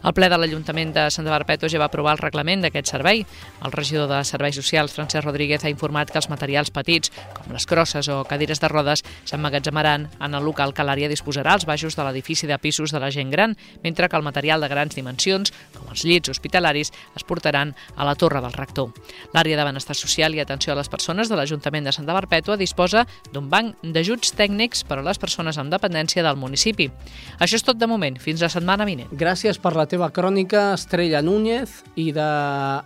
[0.00, 3.20] El ple de l'Ajuntament de Santa Perpètua ja va aprovar el reglament d'aquest servei.
[3.60, 7.66] El regidor de Serveis Socials, Francesc Rodríguez, ha informat que els materials petits, com les
[7.68, 12.06] crosses o cadires de rodes, s'emmagatzemaran en el local que l'àrea disposarà als baixos de
[12.06, 15.92] l'edifici de pisos de la gent gran, mentre que el material de grans dimensions, com
[15.92, 18.96] els llits hospitalaris, es portaran a la torre del rector.
[19.36, 23.04] L'àrea de benestar social i atenció a les persones de l'Ajuntament de Santa Perpètua disposa
[23.34, 26.88] d'un banc d'ajuts tècnics per a les persones amb dependència del municipi.
[27.36, 28.16] Això és tot de moment.
[28.16, 29.12] Fins la setmana vinent.
[29.12, 32.30] Gràcies per la teva crònica, Estrella Núñez, i de,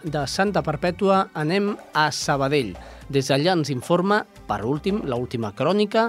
[0.08, 2.72] de Santa Perpètua anem a Sabadell.
[3.12, 6.08] Des d'allà ens informa, per últim, l'última crònica,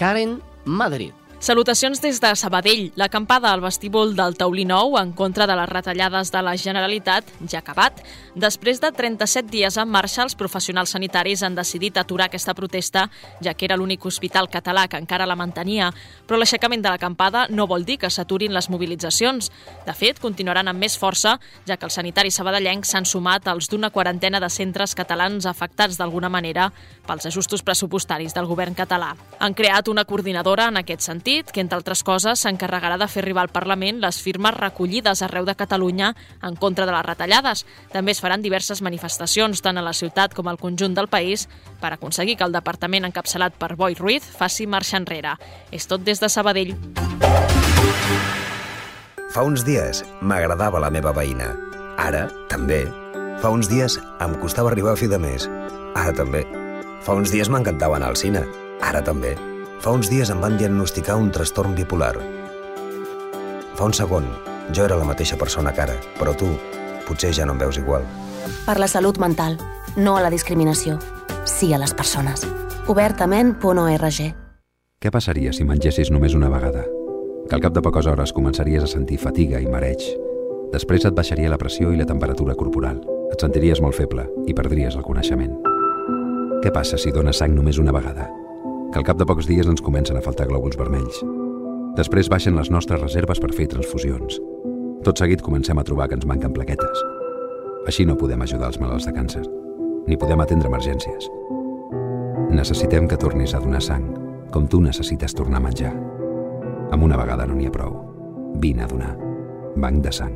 [0.00, 1.19] Karen Madrid.
[1.40, 2.90] Salutacions des de Sabadell.
[3.00, 7.56] L'acampada al vestíbul del Taulí Nou en contra de les retallades de la Generalitat ja
[7.56, 8.02] ha acabat.
[8.34, 13.06] Després de 37 dies en marxa, els professionals sanitaris han decidit aturar aquesta protesta,
[13.40, 15.88] ja que era l'únic hospital català que encara la mantenia.
[16.28, 19.48] Però l'aixecament de l'acampada no vol dir que s'aturin les mobilitzacions.
[19.86, 23.88] De fet, continuaran amb més força, ja que els sanitaris sabadellencs s'han sumat als d'una
[23.88, 26.68] quarantena de centres catalans afectats d'alguna manera
[27.08, 29.14] pels ajustos pressupostaris del govern català.
[29.40, 33.22] Han creat una coordinadora en aquest sentit partit que, entre altres coses, s'encarregarà de fer
[33.22, 37.64] arribar al Parlament les firmes recollides arreu de Catalunya en contra de les retallades.
[37.92, 41.48] També es faran diverses manifestacions, tant a la ciutat com al conjunt del país,
[41.80, 45.36] per aconseguir que el departament encapçalat per Boi Ruiz faci marxa enrere.
[45.70, 46.74] És tot des de Sabadell.
[49.30, 51.52] Fa uns dies m'agradava la meva veïna.
[51.98, 52.88] Ara, també.
[53.40, 55.46] Fa uns dies em costava arribar a fi de mes.
[55.94, 56.42] Ara també.
[57.06, 58.42] Fa uns dies m'encantava anar al cine.
[58.82, 59.36] Ara també.
[59.80, 62.18] Fa uns dies em van diagnosticar un trastorn bipolar.
[63.78, 64.26] Fa un segon,
[64.76, 66.50] jo era la mateixa persona que ara, però tu
[67.08, 68.04] potser ja no em veus igual.
[68.66, 69.56] Per la salut mental,
[69.96, 70.98] no a la discriminació.
[71.48, 72.44] Sí a les persones.
[72.92, 74.18] Obertament.org
[75.00, 76.84] Què passaria si mengessis només una vegada?
[77.48, 80.04] Que al cap de poques hores començaries a sentir fatiga i mareig.
[80.74, 83.00] Després et baixaria la pressió i la temperatura corporal.
[83.32, 85.56] Et sentiries molt feble i perdries el coneixement.
[86.60, 88.28] Què passa si dones sang només una vegada?
[88.90, 91.20] Que al cap de pocs dies ens comencen a faltar glòbuls vermells.
[91.98, 94.40] Després baixen les nostres reserves per fer transfusions.
[95.06, 97.04] Tot seguit comencem a trobar que ens manquen plaquetes.
[97.86, 99.44] Així no podem ajudar els malalts de càncer,
[100.06, 101.30] ni podem atendre emergències.
[102.50, 104.08] Necessitem que tornis a donar sang,
[104.50, 105.94] com tu necessites tornar a menjar.
[106.90, 107.94] Amb una vegada no n'hi ha prou.
[108.58, 109.14] Vine a donar.
[109.76, 110.34] Banc de sang.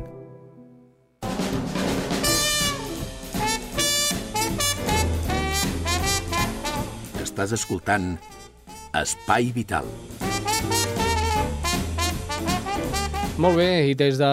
[7.19, 8.15] Estàs escoltant
[8.95, 9.87] Espai Vital.
[13.35, 14.27] Molt bé, i des de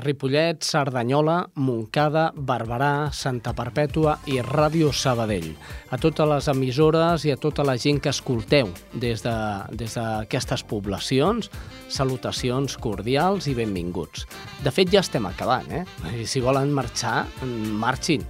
[0.00, 5.52] Ripollet, Cerdanyola, Montcada, Barberà, Santa Perpètua i Ràdio Sabadell.
[5.94, 11.52] A totes les emissores i a tota la gent que escolteu des d'aquestes de, poblacions,
[11.86, 14.26] salutacions cordials i benvinguts.
[14.64, 15.84] De fet, ja estem acabant, eh?
[16.26, 17.22] Si volen marxar,
[17.78, 18.26] marxin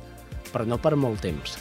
[0.52, 1.56] però no per molt temps.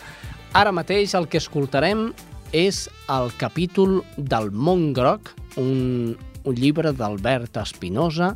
[0.58, 2.10] Ara mateix el que escoltarem
[2.52, 8.36] és el capítol del Mont Groc, un, un llibre d'Albert Espinosa,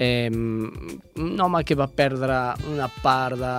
[0.00, 2.38] eh, un home que va perdre
[2.72, 3.54] una part de,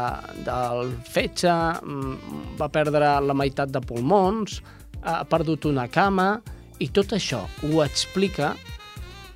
[0.45, 4.61] del fetge, mm, va perdre la meitat de pulmons,
[5.01, 6.41] ha perdut una cama,
[6.81, 8.55] i tot això ho explica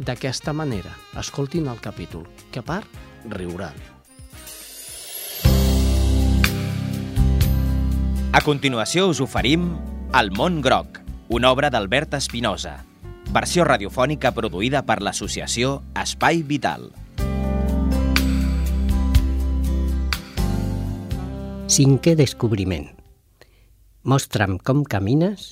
[0.01, 0.91] d'aquesta manera.
[1.17, 2.89] Escoltin el capítol, que a part
[3.29, 3.73] riuran.
[8.35, 9.69] A continuació us oferim
[10.13, 10.99] El món groc,
[11.33, 12.77] una obra d'Albert Espinosa,
[13.33, 16.85] versió radiofònica produïda per l'associació Espai Vital.
[21.67, 22.85] Cinquè descobriment.
[24.05, 25.47] Mostra'm com camines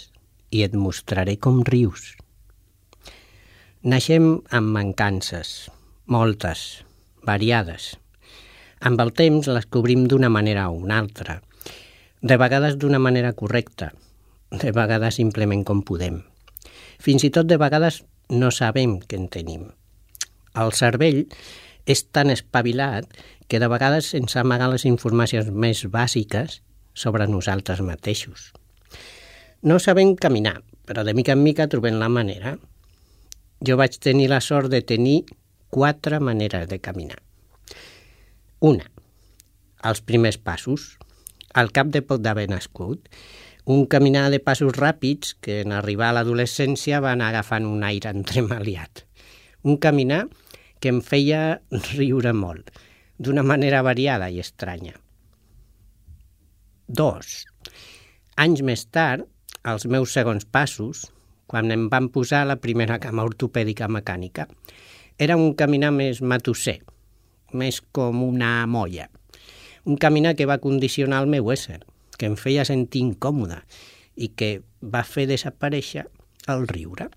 [0.54, 2.14] i et mostraré com rius.
[3.84, 5.68] Naixem amb mancances,
[6.06, 6.86] moltes,
[7.26, 7.98] variades.
[8.80, 11.42] Amb el temps les cobrim d'una manera o una altra,
[12.22, 13.92] de vegades d'una manera correcta,
[14.54, 16.22] de vegades simplement com podem.
[17.02, 19.66] Fins i tot de vegades no sabem què en tenim.
[20.54, 21.24] El cervell
[21.90, 23.10] és tan espavilat
[23.50, 26.62] que de vegades ens amaga les informacions més bàsiques
[26.94, 28.52] sobre nosaltres mateixos.
[29.64, 32.58] No sabem caminar, però de mica en mica trobem la manera.
[33.66, 35.24] Jo vaig tenir la sort de tenir
[35.74, 37.20] quatre maneres de caminar.
[38.60, 38.86] Una,
[39.84, 40.94] els primers passos.
[41.54, 43.10] Al cap de poc d'haver nascut,
[43.66, 49.06] un caminar de passos ràpids que en arribar a l'adolescència van agafant un aire entremaliat.
[49.64, 50.26] Un caminar
[50.84, 51.62] que em feia
[51.96, 52.72] riure molt,
[53.18, 54.98] d'una manera variada i estranya.
[56.88, 57.46] Dos.
[58.36, 59.24] Anys més tard,
[59.64, 61.06] els meus segons passos,
[61.48, 64.50] quan em van posar la primera cama ortopèdica mecànica,
[65.22, 66.82] era un caminar més matusser,
[67.54, 69.08] més com una molla.
[69.86, 71.80] Un caminar que va condicionar el meu ésser,
[72.18, 73.60] que em feia sentir incòmode
[74.16, 76.06] i que va fer desaparèixer
[76.54, 77.10] el riure.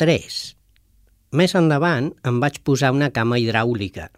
[0.00, 0.40] 3.
[1.38, 4.08] Més endavant em vaig posar una cama hidràulica.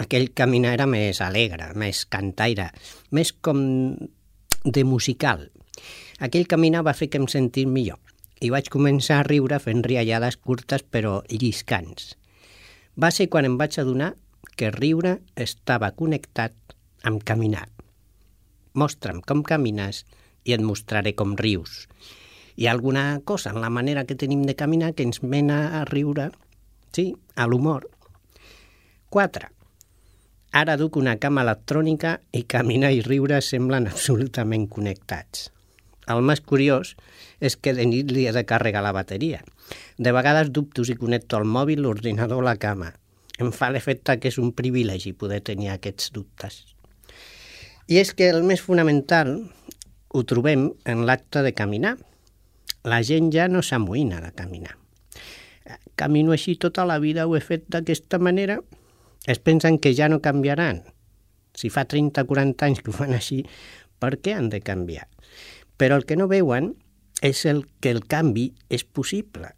[0.00, 2.70] Aquell caminar era més alegre, més cantaire,
[3.14, 3.60] més com
[4.64, 5.48] de musical.
[6.24, 8.00] Aquell caminar va fer que em sentis millor
[8.44, 12.14] i vaig començar a riure fent riallades curtes però lliscants.
[13.00, 14.12] Va ser quan em vaig adonar
[14.56, 16.73] que riure estava connectat
[17.04, 17.68] amb caminar.
[18.74, 20.02] Mostra'm com camines
[20.44, 21.84] i et mostraré com rius.
[22.56, 25.84] Hi ha alguna cosa en la manera que tenim de caminar que ens mena a
[25.84, 26.30] riure,
[26.92, 27.88] sí, a l'humor.
[29.10, 29.50] 4.
[30.54, 35.50] Ara duc una cama electrònica i caminar i riure semblen absolutament connectats.
[36.10, 36.92] El més curiós
[37.40, 39.40] és que de nit li he de carregar la bateria.
[39.98, 42.92] De vegades dubto si connecto el mòbil, l'ordinador o la cama.
[43.40, 46.73] Em fa l'efecte que és un privilegi poder tenir aquests dubtes.
[47.86, 49.34] I és que el més fonamental
[50.14, 51.98] ho trobem en l'acte de caminar.
[52.84, 54.78] La gent ja no s'amoïna de caminar.
[55.94, 58.58] Camino així tota la vida, ho he fet d'aquesta manera.
[59.28, 60.82] Es pensen que ja no canviaran.
[61.54, 63.44] Si fa 30 o 40 anys que ho fan així,
[64.00, 65.06] per què han de canviar?
[65.76, 66.72] Però el que no veuen
[67.22, 69.52] és el que el canvi és possible.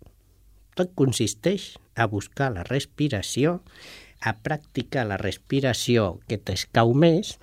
[0.77, 3.61] Tot consisteix a buscar la respiració,
[4.21, 7.37] a practicar la respiració que t'escau més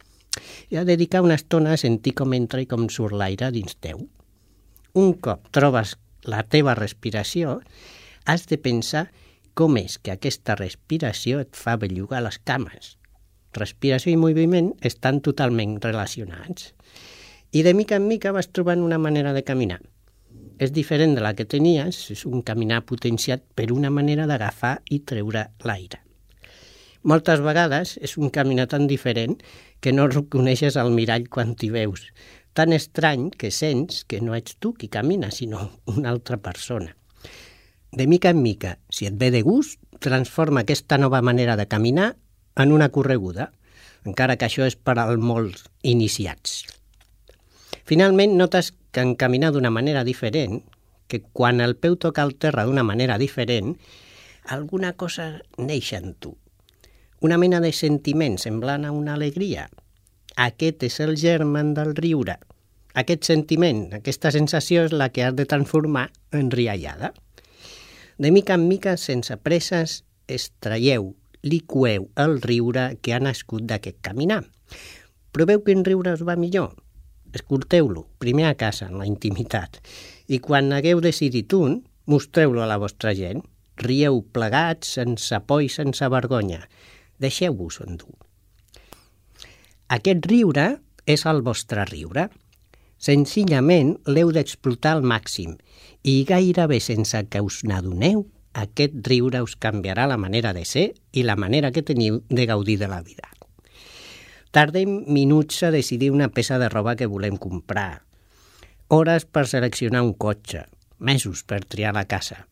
[0.69, 4.08] i a dedicar una estona a sentir com entra i com surt l'aire dins teu.
[4.93, 7.60] Un cop trobes la teva respiració,
[8.26, 9.10] has de pensar
[9.54, 12.96] com és que aquesta respiració et fa bellugar les cames.
[13.54, 16.72] Respiració i moviment estan totalment relacionats.
[17.54, 19.82] I de mica en mica vas trobant una manera de caminar.
[20.58, 25.04] És diferent de la que tenies, és un caminar potenciat per una manera d'agafar i
[25.06, 26.02] treure l'aire.
[27.04, 29.36] Moltes vegades és un caminar tan diferent
[29.84, 32.06] que no reconeixes al mirall quan t'hi veus,
[32.56, 36.96] tan estrany que sents que no ets tu qui camina, sinó una altra persona.
[37.91, 42.13] De mica en mica, si et ve de gust, transforma aquesta nova manera de caminar
[42.56, 43.52] en una correguda,
[44.08, 46.63] encara que això és per als molts iniciats.
[47.84, 50.62] Finalment, notes que en caminar d'una manera diferent,
[51.12, 53.76] que quan el peu toca el terra d'una manera diferent,
[54.48, 56.38] alguna cosa neix en tu.
[57.23, 59.69] Una mena de sentiment semblant a una alegria.
[60.45, 62.33] Aquest és el germen del riure.
[62.99, 67.13] Aquest sentiment, aquesta sensació és la que has de transformar en riallada.
[68.19, 71.13] De mica en mica, sense presses, extraieu,
[71.48, 74.41] liqueu el riure que ha nascut d'aquest caminar.
[75.31, 76.73] Proveu quin riure us va millor.
[77.31, 79.79] Escolteu-lo, primer a casa, en la intimitat,
[80.27, 83.45] i quan hagueu decidit un, mostreu-lo a la vostra gent.
[83.79, 86.67] Rieu plegats, sense por i sense vergonya.
[87.19, 88.15] Deixeu-vos endur.
[89.93, 92.29] Aquest riure és el vostre riure.
[92.97, 95.57] Senzillament l'heu d'explotar al màxim
[96.07, 101.23] i gairebé sense que us n'adoneu, aquest riure us canviarà la manera de ser i
[101.25, 103.27] la manera que teniu de gaudir de la vida.
[104.53, 108.03] Tardem minuts a decidir una peça de roba que volem comprar,
[108.87, 110.67] hores per seleccionar un cotxe,
[110.99, 112.45] mesos per triar la casa.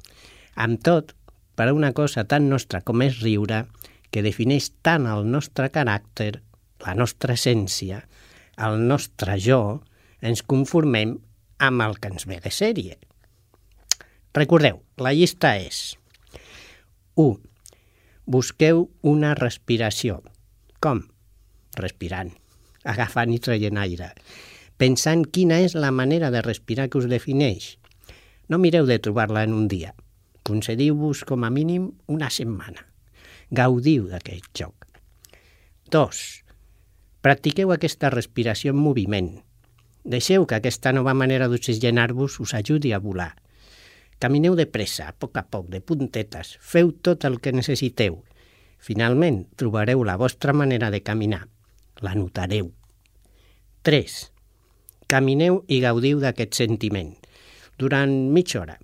[0.57, 1.13] Amb tot,
[1.55, 3.67] per a una cosa tan nostra com és riure,
[4.11, 6.33] que defineix tant el nostre caràcter,
[6.85, 8.01] la nostra essència,
[8.61, 9.81] el nostre jo,
[10.21, 11.15] ens conformem
[11.61, 12.97] amb el que ens ve de sèrie.
[14.35, 15.95] Recordeu, la llista és
[17.15, 17.39] 1.
[18.31, 20.21] Busqueu una respiració.
[20.79, 21.03] Com?
[21.77, 22.31] Respirant,
[22.83, 24.11] agafant i traient aire,
[24.81, 27.75] pensant quina és la manera de respirar que us defineix.
[28.49, 29.93] No mireu de trobar-la en un dia.
[30.47, 32.90] Concediu-vos com a mínim una setmana.
[33.51, 34.85] Gaudiu d'aquest joc.
[35.91, 36.19] 2.
[37.19, 39.27] Practiqueu aquesta respiració en moviment.
[40.07, 43.33] Deixeu que aquesta nova manera d'oxigenar-vos us ajudi a volar.
[44.23, 46.53] Camineu de pressa, a poc a poc, de puntetes.
[46.63, 48.21] Feu tot el que necessiteu.
[48.79, 51.49] Finalment, trobareu la vostra manera de caminar.
[51.99, 52.71] La notareu.
[53.83, 54.19] 3.
[55.11, 57.17] Camineu i gaudiu d'aquest sentiment.
[57.75, 58.79] Durant mitja hora.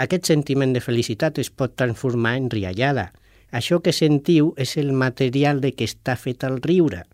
[0.00, 3.10] Aquest sentiment de felicitat es pot transformar en riallada.
[3.50, 7.04] Això que sentiu és el material de què està fet el riure.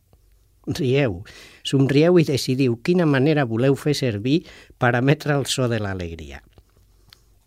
[0.66, 1.20] Rieu,
[1.62, 4.40] somrieu i decidiu quina manera voleu fer servir
[4.78, 6.42] per emetre el so de l'alegria.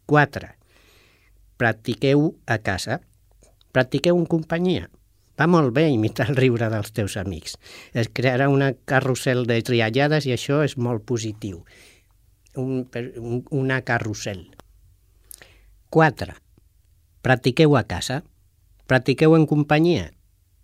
[0.07, 0.47] 4.
[1.59, 3.01] Practiqueu a casa.
[3.75, 4.87] Practiqueu en companyia.
[5.39, 7.57] Va molt bé imitar el riure dels teus amics.
[7.93, 11.61] Es crearà una carrusel de triallades i això és molt positiu.
[12.55, 12.87] Un,
[13.21, 14.47] un, una carrusel.
[15.89, 16.35] 4.
[17.21, 18.23] Practiqueu a casa.
[18.89, 20.07] Practiqueu en companyia.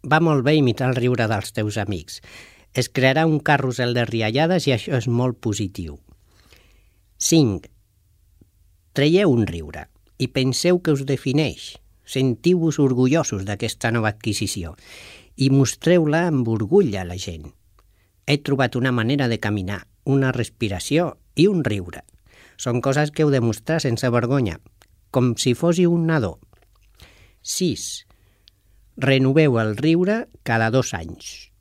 [0.02, 2.22] Va molt bé imitar el riure dels teus amics.
[2.74, 6.00] Es crearà un carrusel de riallades i això és molt positiu.
[7.22, 7.70] 5.
[8.98, 9.84] Traieu un riure
[10.18, 11.76] i penseu que us defineix.
[12.06, 14.74] Sentiu-vos orgullosos d'aquesta nova adquisició
[15.38, 17.52] i mostreu-la amb orgull a la gent.
[18.26, 22.02] He trobat una manera de caminar, una respiració i un riure.
[22.58, 24.58] Són coses que heu de mostrar sense vergonya,
[25.12, 26.40] com si fóssiu un nadó.
[27.44, 28.05] 6.
[28.98, 31.52] Renoveu el riure cada dos anys.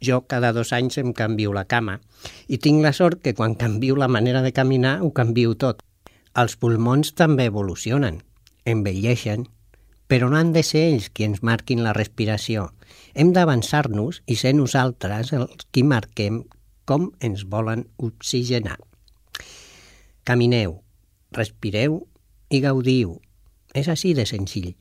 [0.00, 1.98] Jo cada dos anys em canvio la cama
[2.48, 5.82] i tinc la sort que quan canvio la manera de caminar ho canvio tot.
[6.32, 8.22] Els pulmons també evolucionen,
[8.64, 9.44] envelleixen,
[10.08, 12.70] però no han de ser ells qui ens marquin la respiració.
[13.12, 16.42] Hem d'avançar-nos i ser nosaltres els qui marquem
[16.88, 18.78] com ens volen oxigenar.
[20.24, 20.80] Camineu,
[21.36, 22.00] respireu
[22.48, 23.18] i gaudiu.
[23.74, 24.72] És així de senzill.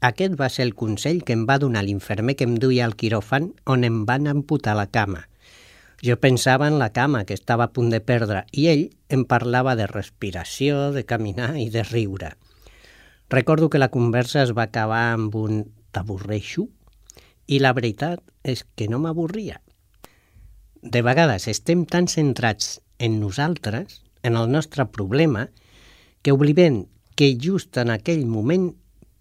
[0.00, 3.50] Aquest va ser el consell que em va donar l'infermer que em duia al quiròfan
[3.68, 5.26] on em van amputar la cama.
[6.00, 9.74] Jo pensava en la cama que estava a punt de perdre i ell em parlava
[9.76, 12.32] de respiració, de caminar i de riure.
[13.28, 16.64] Recordo que la conversa es va acabar amb un t'avorreixo
[17.46, 19.60] i la veritat és que no m'avorria.
[20.80, 25.50] De vegades estem tan centrats en nosaltres, en el nostre problema,
[26.22, 26.86] que oblidem
[27.16, 28.70] que just en aquell moment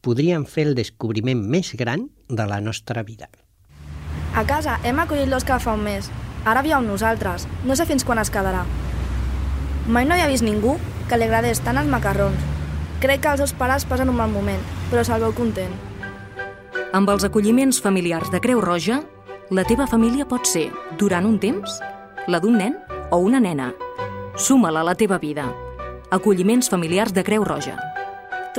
[0.01, 3.29] podríem fer el descobriment més gran de la nostra vida.
[4.35, 6.09] A casa hem acollit l'Òscar fa un mes
[6.45, 7.47] Ara viu amb nosaltres.
[7.67, 8.63] No sé fins quan es quedarà.
[9.87, 10.77] Mai no havia vist ningú
[11.09, 12.39] que li agradés tant els macarrons.
[13.03, 15.71] Crec que els seus pares passen un mal moment, però se'l veu content.
[16.93, 19.01] Amb els acolliments familiars de Creu Roja,
[19.51, 21.79] la teva família pot ser, durant un temps,
[22.27, 22.77] la d'un nen
[23.11, 23.73] o una nena.
[24.35, 25.49] Suma-la a la teva vida.
[26.11, 27.77] Acolliments familiars de Creu Roja.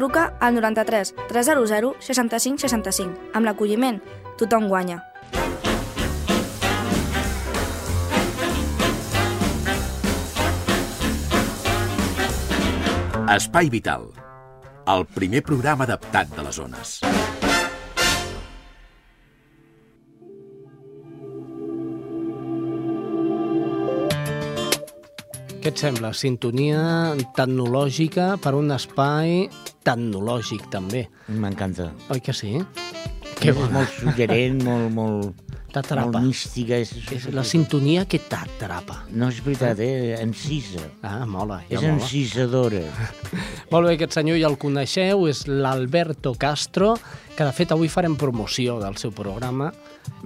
[0.00, 3.28] Truca al 93 300 65 65.
[3.36, 3.98] Amb l'acolliment,
[4.40, 4.96] tothom guanya.
[13.36, 14.08] Espai Vital,
[14.88, 16.96] el primer programa adaptat de les zones.
[25.60, 26.14] Què et sembla?
[26.16, 26.80] Sintonia
[27.36, 29.44] tecnològica per un espai
[29.84, 31.04] tecnològic, també.
[31.28, 31.90] M'encanta.
[32.14, 32.54] Oi que sí?
[33.40, 36.08] Que és molt suggerent, molt, molt, T'atrapa.
[36.16, 36.78] molt mística.
[36.80, 39.02] És, És la sintonia que t'atrapa.
[39.12, 40.16] No, és veritat, eh?
[40.22, 40.82] Encisa.
[41.04, 41.94] Ah, mola, ja és mola.
[42.00, 42.82] encisadora.
[43.70, 46.94] Molt bé, aquest senyor ja el coneixeu, és l'Alberto Castro,
[47.36, 49.70] que de fet avui farem promoció del seu programa.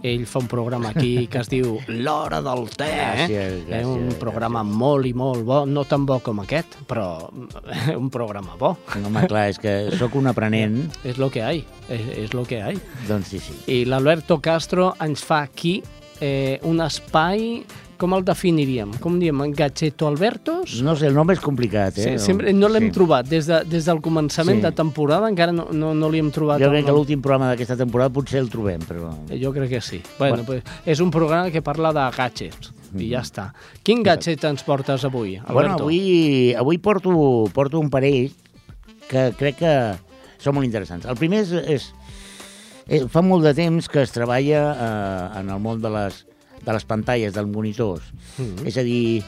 [0.05, 2.89] Ell fa un programa aquí que es diu L'Hora del Té.
[2.91, 3.83] Gràcies, eh?
[3.87, 4.19] Un gràcies.
[4.21, 7.29] programa molt i molt bo, no tan bo com aquest, però
[8.03, 8.75] un programa bo.
[8.99, 10.81] No, home, clar, és que sóc un aprenent.
[11.05, 12.81] És lo que hay, és, és lo que hay.
[13.09, 13.57] Doncs sí, sí.
[13.71, 15.81] I l'Alberto Castro ens fa aquí
[16.21, 17.65] eh, un espai...
[18.01, 18.91] Com el definiríem?
[19.03, 19.39] Com diem?
[19.55, 20.81] Gadgeto Albertos?
[20.83, 22.05] No sé, el nom és complicat, eh?
[22.19, 22.95] Sí, sempre, no l'hem Sí.
[22.97, 23.29] trobat.
[23.31, 24.63] Des, de, des del començament Sí.
[24.67, 27.77] de temporada encara no, no, no li hem trobat Jo crec que l'últim programa d'aquesta
[27.77, 29.13] temporada potser el trobem, però...
[29.41, 30.03] Jo crec que sí.
[30.19, 30.45] Bueno, Bueno.
[30.45, 33.53] Pues, és un programa que parla de gadgets i ja està.
[33.83, 35.53] Quin gadget ens portes avui, Alberto?
[35.55, 38.33] Bueno, avui, avui porto, porto un parell
[39.09, 39.75] que crec que
[40.39, 41.07] són molt interessants.
[41.07, 41.89] El primer és, és,
[42.89, 46.25] és fa molt de temps que es treballa eh, en el món de les,
[46.65, 48.11] de les pantalles, dels monitors.
[48.39, 48.67] Mhm.
[48.67, 49.23] És a dir,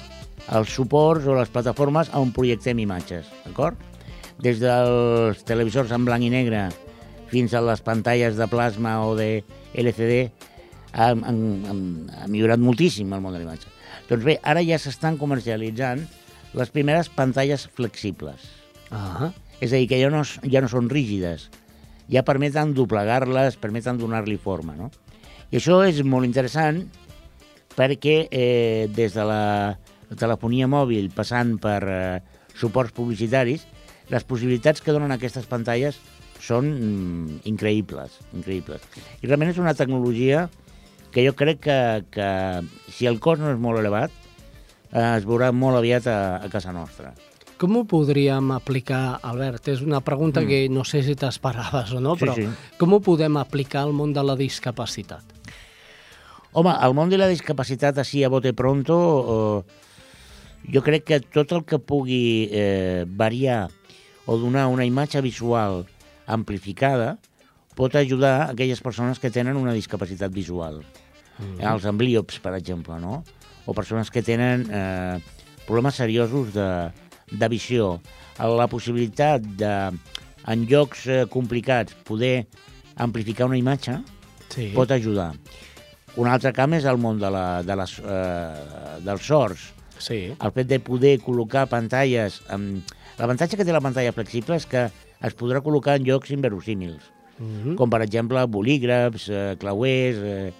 [0.53, 3.77] els suports o les plataformes on projectem imatges, d'acord?
[4.43, 6.69] Des dels televisors en blanc i negre
[7.31, 10.31] fins a les pantalles de plasma o de LCD
[10.93, 13.73] ha, ha, ha, millorat moltíssim el món de l'imatge.
[14.09, 16.05] Doncs bé, ara ja s'estan comercialitzant
[16.57, 18.47] les primeres pantalles flexibles.
[18.91, 19.33] Ah.
[19.61, 21.49] És a dir, que ja no, ja no són rígides,
[22.13, 24.93] ja permeten doblegar-les, permeten donar-li forma, no?
[25.51, 26.85] I això és molt interessant
[27.77, 29.77] perquè eh, des de la
[30.17, 32.21] telefonia mòbil passant per eh,
[32.57, 33.67] suports publicitaris,
[34.09, 35.99] les possibilitats que donen aquestes pantalles
[36.41, 38.83] són mm, increïbles, increïbles.
[39.23, 40.47] I realment és una tecnologia
[41.13, 41.79] que jo crec que,
[42.13, 42.29] que
[42.93, 44.13] si el cost no és molt elevat,
[44.93, 47.15] eh, es veurà molt aviat a, a casa nostra.
[47.57, 49.71] Com ho podríem aplicar, Albert?
[49.73, 50.47] És una pregunta Mm.
[50.47, 52.45] que no sé si t'esperaves o no, Sí, però sí.
[52.79, 55.25] com ho podem aplicar al món de la discapacitat?
[56.57, 58.95] Home, el món de la discapacitat així a bote pronto,
[59.61, 63.67] eh, jo crec que tot el que pugui eh, variar
[64.25, 65.85] o donar una imatge visual
[66.27, 67.19] amplificada
[67.77, 70.81] pot ajudar a aquelles persones que tenen una discapacitat visual.
[71.39, 71.61] Mhm.
[71.61, 73.23] Els amblíops, per exemple, no?
[73.67, 75.21] O persones que tenen eh,
[75.67, 76.91] problemes seriosos de,
[77.37, 78.01] de visió.
[78.41, 79.75] La possibilitat de,
[80.47, 82.47] en llocs eh, complicats, poder
[82.97, 84.01] amplificar una imatge
[84.49, 84.71] Sí.
[84.73, 85.35] pot ajudar.
[86.17, 89.67] Un altre camp és el món de la, de les, eh, dels sords.
[89.99, 90.21] Sí.
[90.37, 92.43] El fet de poder col·locar pantalles...
[92.53, 92.83] Amb...
[93.17, 94.87] L'avantatge que té la pantalla flexible és que
[95.25, 97.75] es podrà col·locar en llocs inverosímils, Mhm.
[97.77, 100.17] com per exemple bolígrafs, eh, clauers...
[100.21, 100.53] Eh,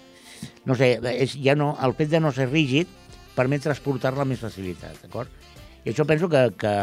[0.69, 2.85] no sé, és, ja no, el fet de no ser rígid
[3.33, 5.29] permet transportar-la amb més facilitat, d'acord?
[5.85, 6.73] I això penso que, que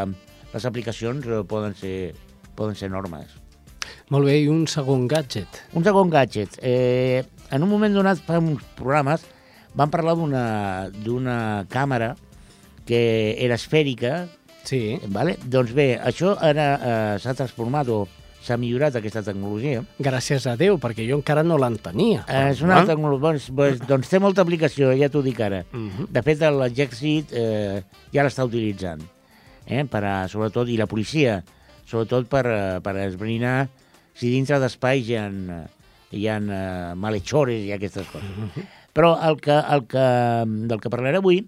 [0.55, 2.15] les aplicacions eh, poden ser,
[2.59, 3.31] poden ser enormes.
[4.11, 5.63] Molt bé, i un segon gadget.
[5.79, 6.59] Un segon gadget.
[6.63, 7.23] Eh,
[7.55, 9.23] en un moment donat, fa uns programes,
[9.79, 10.45] van parlar d'una
[11.05, 11.37] d'una
[11.71, 12.15] càmera
[12.87, 14.27] que era esfèrica.
[14.65, 14.99] Sí.
[15.13, 15.37] Vale?
[15.45, 18.05] Doncs bé, això ara eh, s'ha transformat o
[18.45, 19.83] s'ha millorat aquesta tecnologia.
[20.05, 22.25] Gràcies a Déu, perquè jo encara no l'entenia.
[22.29, 23.31] Eh, és una tecnologia...
[23.31, 25.63] Doncs, doncs, doncs té molta aplicació, ja t'ho dic ara.
[25.73, 26.11] Mhm.
[26.13, 29.05] De fet, l'exèrcit eh, ja l'està utilitzant,
[29.65, 31.39] eh, per a, sobretot, i la policia,
[31.89, 33.57] sobretot per, eh, per esbrinar
[34.15, 35.27] si dintre d'espais hi ha,
[36.15, 38.65] hi ha eh, malhechores i aquestes coses.
[38.95, 40.07] Però el que, el que,
[40.71, 41.43] del que parlaré avui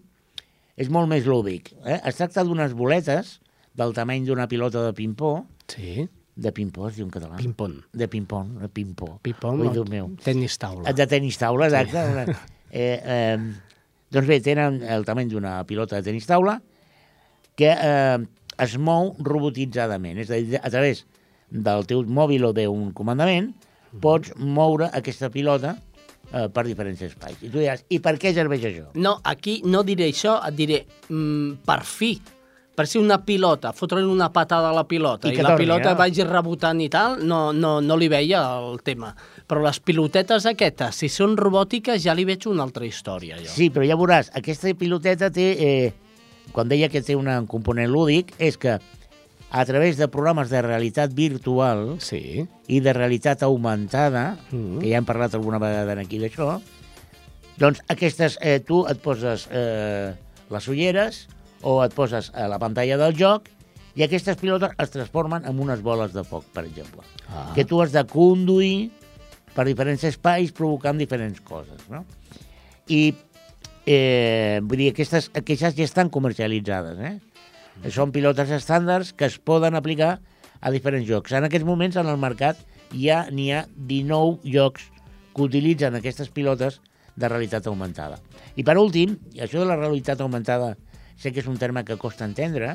[0.77, 1.71] és molt més lúdic.
[1.87, 2.01] Eh?
[2.05, 3.37] Es tracta d'unes boletes
[3.77, 5.45] del tamany d'una pilota de ping-pong.
[5.73, 6.07] Sí.
[6.37, 7.39] De ping-pong, es diu en català.
[7.41, 7.79] Ping-pong.
[7.97, 9.14] De ping-pong, de ping-pong.
[9.25, 10.11] Ping-pong, Ui, no, Déu meu.
[10.25, 10.93] tenis taula.
[10.93, 12.33] De tenis taula, exacte.
[12.35, 12.43] Sí.
[12.77, 13.37] Eh, eh,
[14.12, 16.57] doncs bé, tenen el tamany d'una pilota de tenis taula
[17.57, 18.19] que eh,
[18.59, 20.19] es mou robotitzadament.
[20.21, 21.05] És a dir, a través
[21.49, 23.53] del teu mòbil o d'un comandament
[24.01, 25.74] pots moure aquesta pilota
[26.32, 27.38] eh, per diferents espais.
[27.40, 28.88] I tu diràs, i per què serveix això?
[29.01, 32.16] No, aquí no diré això, et diré mm, per fi.
[32.76, 35.94] Per si una pilota, fotre una patada a la pilota I i, la torni, pilota
[35.94, 35.97] no?
[35.97, 39.14] vagi rebotant i tal, no, no, no li veia el tema.
[39.49, 43.49] Però les pilotetes aquestes, si són robòtiques, ja li veig una altra història, jo.
[43.49, 45.53] Sí, però ja veuràs, aquesta piloteta té...
[45.57, 45.94] Eh,
[46.53, 48.76] quan deia que té un component lúdic, és que
[49.51, 52.47] a través de programes de realitat virtual sí.
[52.68, 54.78] i de realitat augmentada, Mm.
[54.80, 56.61] que ja hem parlat alguna vegada aquí d'això,
[57.59, 60.12] doncs aquestes, eh, tu et poses eh,
[60.51, 61.26] les ulleres
[61.62, 63.49] o et poses a la pantalla del joc
[63.97, 67.53] i aquestes pilotes es transformen en unes boles de foc, per exemple, Ah.
[67.55, 68.90] que tu has de conduir
[69.55, 72.05] per diferents espais provocant diferents coses, no?
[72.88, 73.14] I
[73.86, 77.20] eh, vull dir, aquestes, aquestes ja estan comercialitzades, eh?
[77.93, 80.20] Són pilotes estàndards que es poden aplicar
[80.61, 81.33] a diferents jocs.
[81.37, 82.59] En aquests moments, en el mercat,
[82.97, 84.89] ja n'hi ha 19 jocs
[85.37, 86.81] que utilitzen aquestes pilotes
[87.16, 88.18] de realitat augmentada.
[88.57, 90.74] I per últim, i això de la realitat augmentada
[91.16, 92.74] sé que és un terme que costa entendre,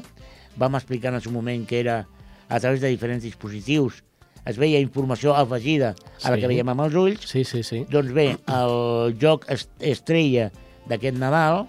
[0.58, 2.06] vam explicar en el seu moment que era
[2.49, 4.02] a través de diferents dispositius
[4.45, 5.91] es veia informació afegida
[6.24, 6.41] a la Sí.
[6.41, 7.28] que veiem amb els ulls.
[7.30, 7.86] Sí, sí, sí.
[7.89, 10.52] Doncs bé, el joc est- estrella
[10.89, 11.68] d'aquest Nadal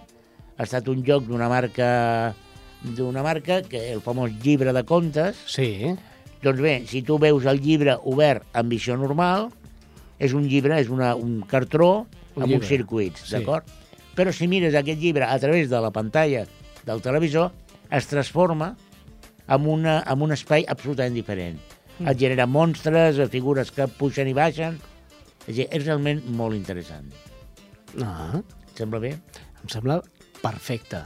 [0.56, 2.34] ha estat un joc d'una marca
[2.82, 5.38] d'una marca, que el famós llibre de contes.
[5.46, 5.94] Sí.
[6.42, 9.50] Doncs bé, si tu veus el llibre obert en visió normal,
[10.18, 12.06] és un llibre, és una, un cartró
[12.36, 12.58] amb llibre.
[12.58, 13.36] uns circuits, Sí.
[13.36, 13.64] d'acord?
[14.16, 16.46] Però si mires aquest llibre a través de la pantalla
[16.84, 17.52] del televisor,
[17.90, 18.76] es transforma
[19.48, 21.58] en, una, en un espai absolutament diferent.
[21.98, 22.08] Mm.
[22.08, 24.80] Et genera monstres, figures que pugen i baixen...
[25.46, 27.08] És, dir, és realment molt interessant.
[27.98, 28.38] Ah.
[28.70, 29.16] Et sembla bé?
[29.62, 29.96] Em sembla
[30.42, 31.00] perfecte.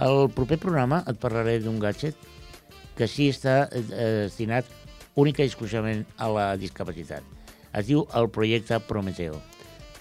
[0.00, 2.16] El proper programa et parlaré d'un gadget
[2.96, 3.82] que sí està eh,
[4.26, 4.68] destinat
[5.20, 7.24] única i exclusivament a la discapacitat.
[7.76, 9.36] Es diu el projecte Prometeo.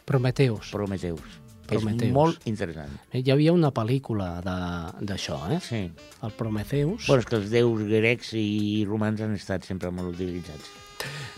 [0.08, 0.72] Prometeus.
[0.72, 1.38] Prometeus.
[1.70, 2.08] Prometeus.
[2.08, 2.96] És molt interessant.
[3.14, 5.60] Hi havia una pel·lícula d'això, eh?
[5.62, 5.84] Sí.
[6.26, 7.06] El Prometheus.
[7.06, 10.72] Bueno, és que els déus grecs i romans han estat sempre molt utilitzats.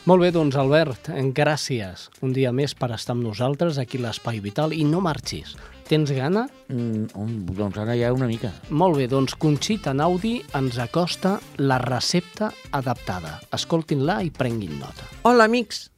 [0.09, 4.39] Molt bé, doncs, Albert, gràcies un dia més per estar amb nosaltres aquí a l'Espai
[4.41, 5.53] Vital i no marxis.
[5.91, 6.45] Tens gana?
[6.71, 7.09] Mm,
[7.51, 8.53] doncs ara ja una mica.
[8.71, 13.33] Molt bé, doncs Conxita Naudi ens acosta la recepta adaptada.
[13.51, 15.09] Escoltin-la i prenguin nota.
[15.27, 15.89] Hola, amics.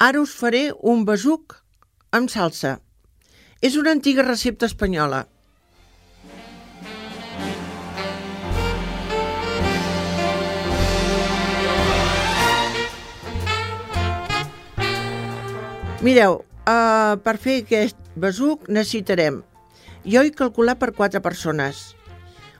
[0.00, 1.58] Ara us faré un besuc
[2.16, 2.78] amb salsa.
[3.60, 5.26] És una antiga recepta espanyola.
[16.00, 19.42] Mireu, uh, per fer aquest besuc necessitarem
[20.04, 21.94] jo he calculat per quatre persones.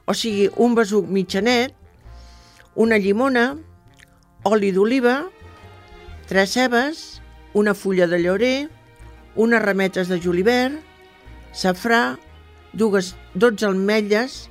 [0.08, 1.74] O sigui, un besuc mitjanet,
[2.74, 3.56] una llimona,
[4.48, 5.22] oli d'oliva,
[6.28, 7.20] tres cebes,
[7.54, 8.68] una fulla de llaurer,
[9.36, 10.78] unes rametes de julivert,
[11.52, 12.18] safrà,
[12.72, 14.48] dues, 12 ametlles,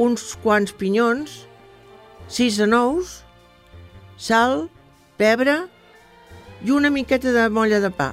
[0.00, 1.42] uns quants pinyons,
[2.28, 3.20] sis de nous,
[4.16, 4.68] sal,
[5.20, 5.64] pebre
[6.64, 8.12] i una miqueta de molla de pa.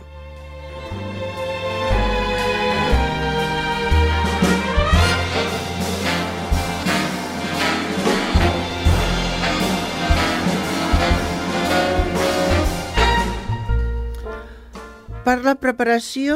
[15.30, 16.36] Per la preparació,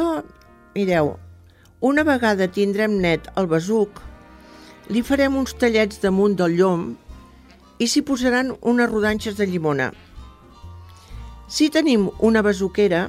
[0.76, 1.08] mireu,
[1.82, 3.96] una vegada tindrem net el besuc,
[4.86, 6.84] li farem uns tallets damunt del llom
[7.82, 9.88] i s'hi posaran unes rodanxes de llimona.
[11.50, 13.08] Si tenim una besuquera,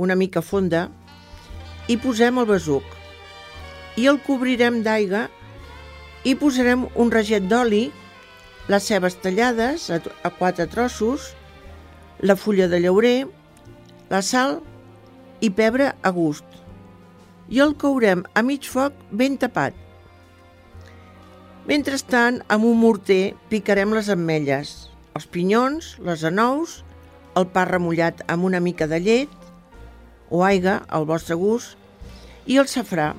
[0.00, 0.86] una mica fonda,
[1.92, 5.26] hi posem el besuc i el cobrirem d'aigua
[6.24, 7.82] i posarem un raget d'oli,
[8.72, 11.34] les cebes tallades a quatre trossos,
[12.24, 13.16] la fulla de llaurer,
[14.08, 14.62] la sal
[15.40, 16.44] i pebre a gust.
[17.48, 19.76] I el courem a mig foc ben tapat.
[21.68, 26.82] Mentrestant, amb un morter picarem les ametlles, els pinyons, les anous,
[27.36, 29.34] el pa remullat amb una mica de llet
[30.30, 31.76] o aigua, al vostre gust,
[32.46, 33.12] i el safrà.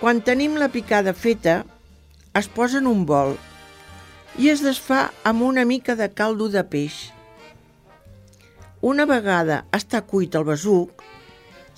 [0.00, 1.62] Quan tenim la picada feta,
[2.34, 3.36] es posa en un bol
[4.40, 7.11] i es desfà amb una mica de caldo de peix.
[8.82, 11.04] Una vegada està cuit el besuc,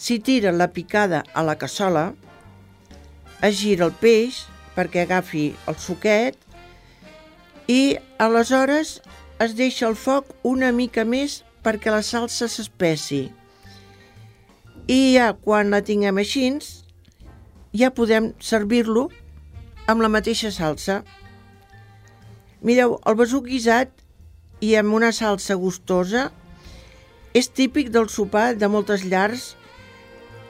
[0.00, 2.04] s'hi tira la picada a la cassola,
[3.44, 4.38] es gira el peix
[4.72, 6.38] perquè agafi el suquet
[7.68, 8.94] i aleshores
[9.44, 13.26] es deixa el foc una mica més perquè la salsa s'espessi.
[14.88, 16.46] I ja quan la tinguem així,
[17.76, 19.10] ja podem servir-lo
[19.92, 21.02] amb la mateixa salsa.
[22.64, 23.92] Mireu, el besuc guisat
[24.64, 26.30] i amb una salsa gustosa
[27.34, 29.52] és típic del sopar de moltes llars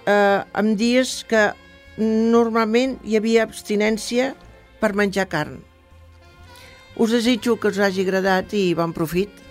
[0.06, 1.46] eh, en dies que
[1.98, 4.32] normalment hi havia abstinència
[4.82, 5.62] per menjar carn.
[7.00, 9.43] Us desitjo que us hagi agradat i bon profit.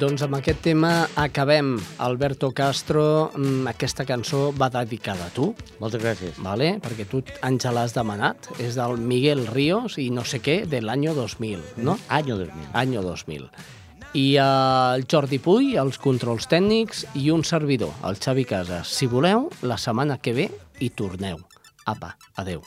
[0.00, 0.90] Doncs amb aquest tema
[1.20, 1.74] acabem.
[2.00, 5.54] Alberto Castro, mm, aquesta cançó va dedicada a tu.
[5.78, 6.38] Moltes gràcies.
[6.40, 6.80] Vale?
[6.80, 8.48] Perquè tu ens l'has demanat.
[8.58, 11.98] És del Miguel Ríos i no sé què, de l'any 2000, no?
[12.08, 12.70] Año 2000.
[12.72, 13.50] Año 2000.
[14.14, 18.88] I eh, el Jordi Puy, els controls tècnics i un servidor, el Xavi Casas.
[18.88, 21.44] Si voleu, la setmana que ve hi torneu.
[21.84, 22.62] Apa, adeu.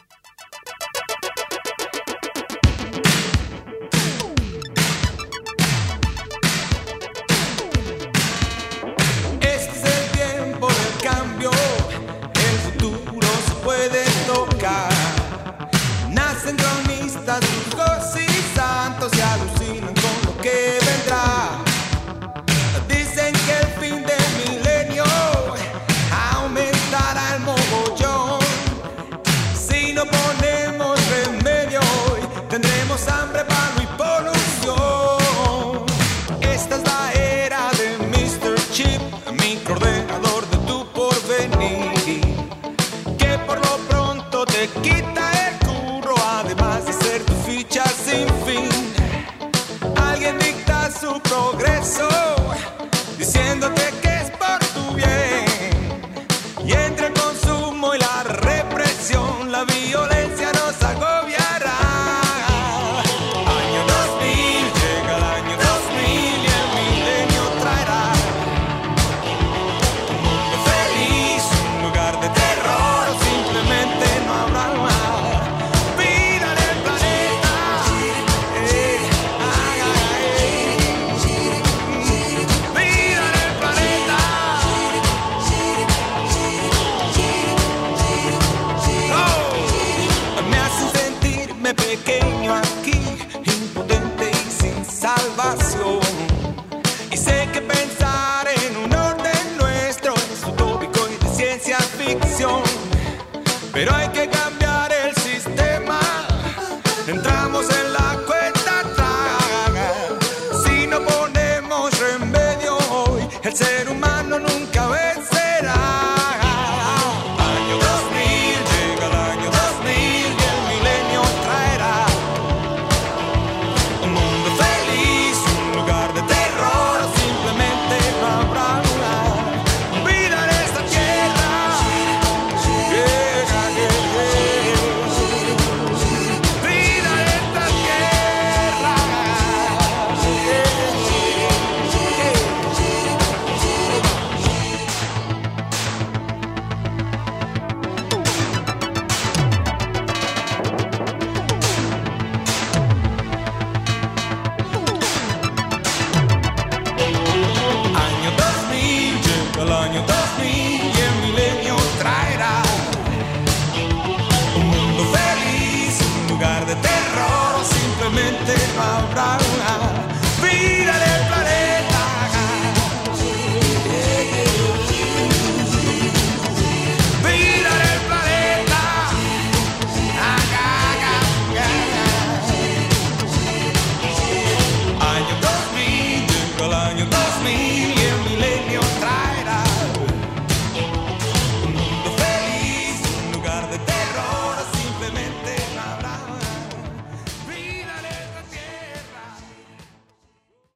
[103.74, 104.30] Pero hay que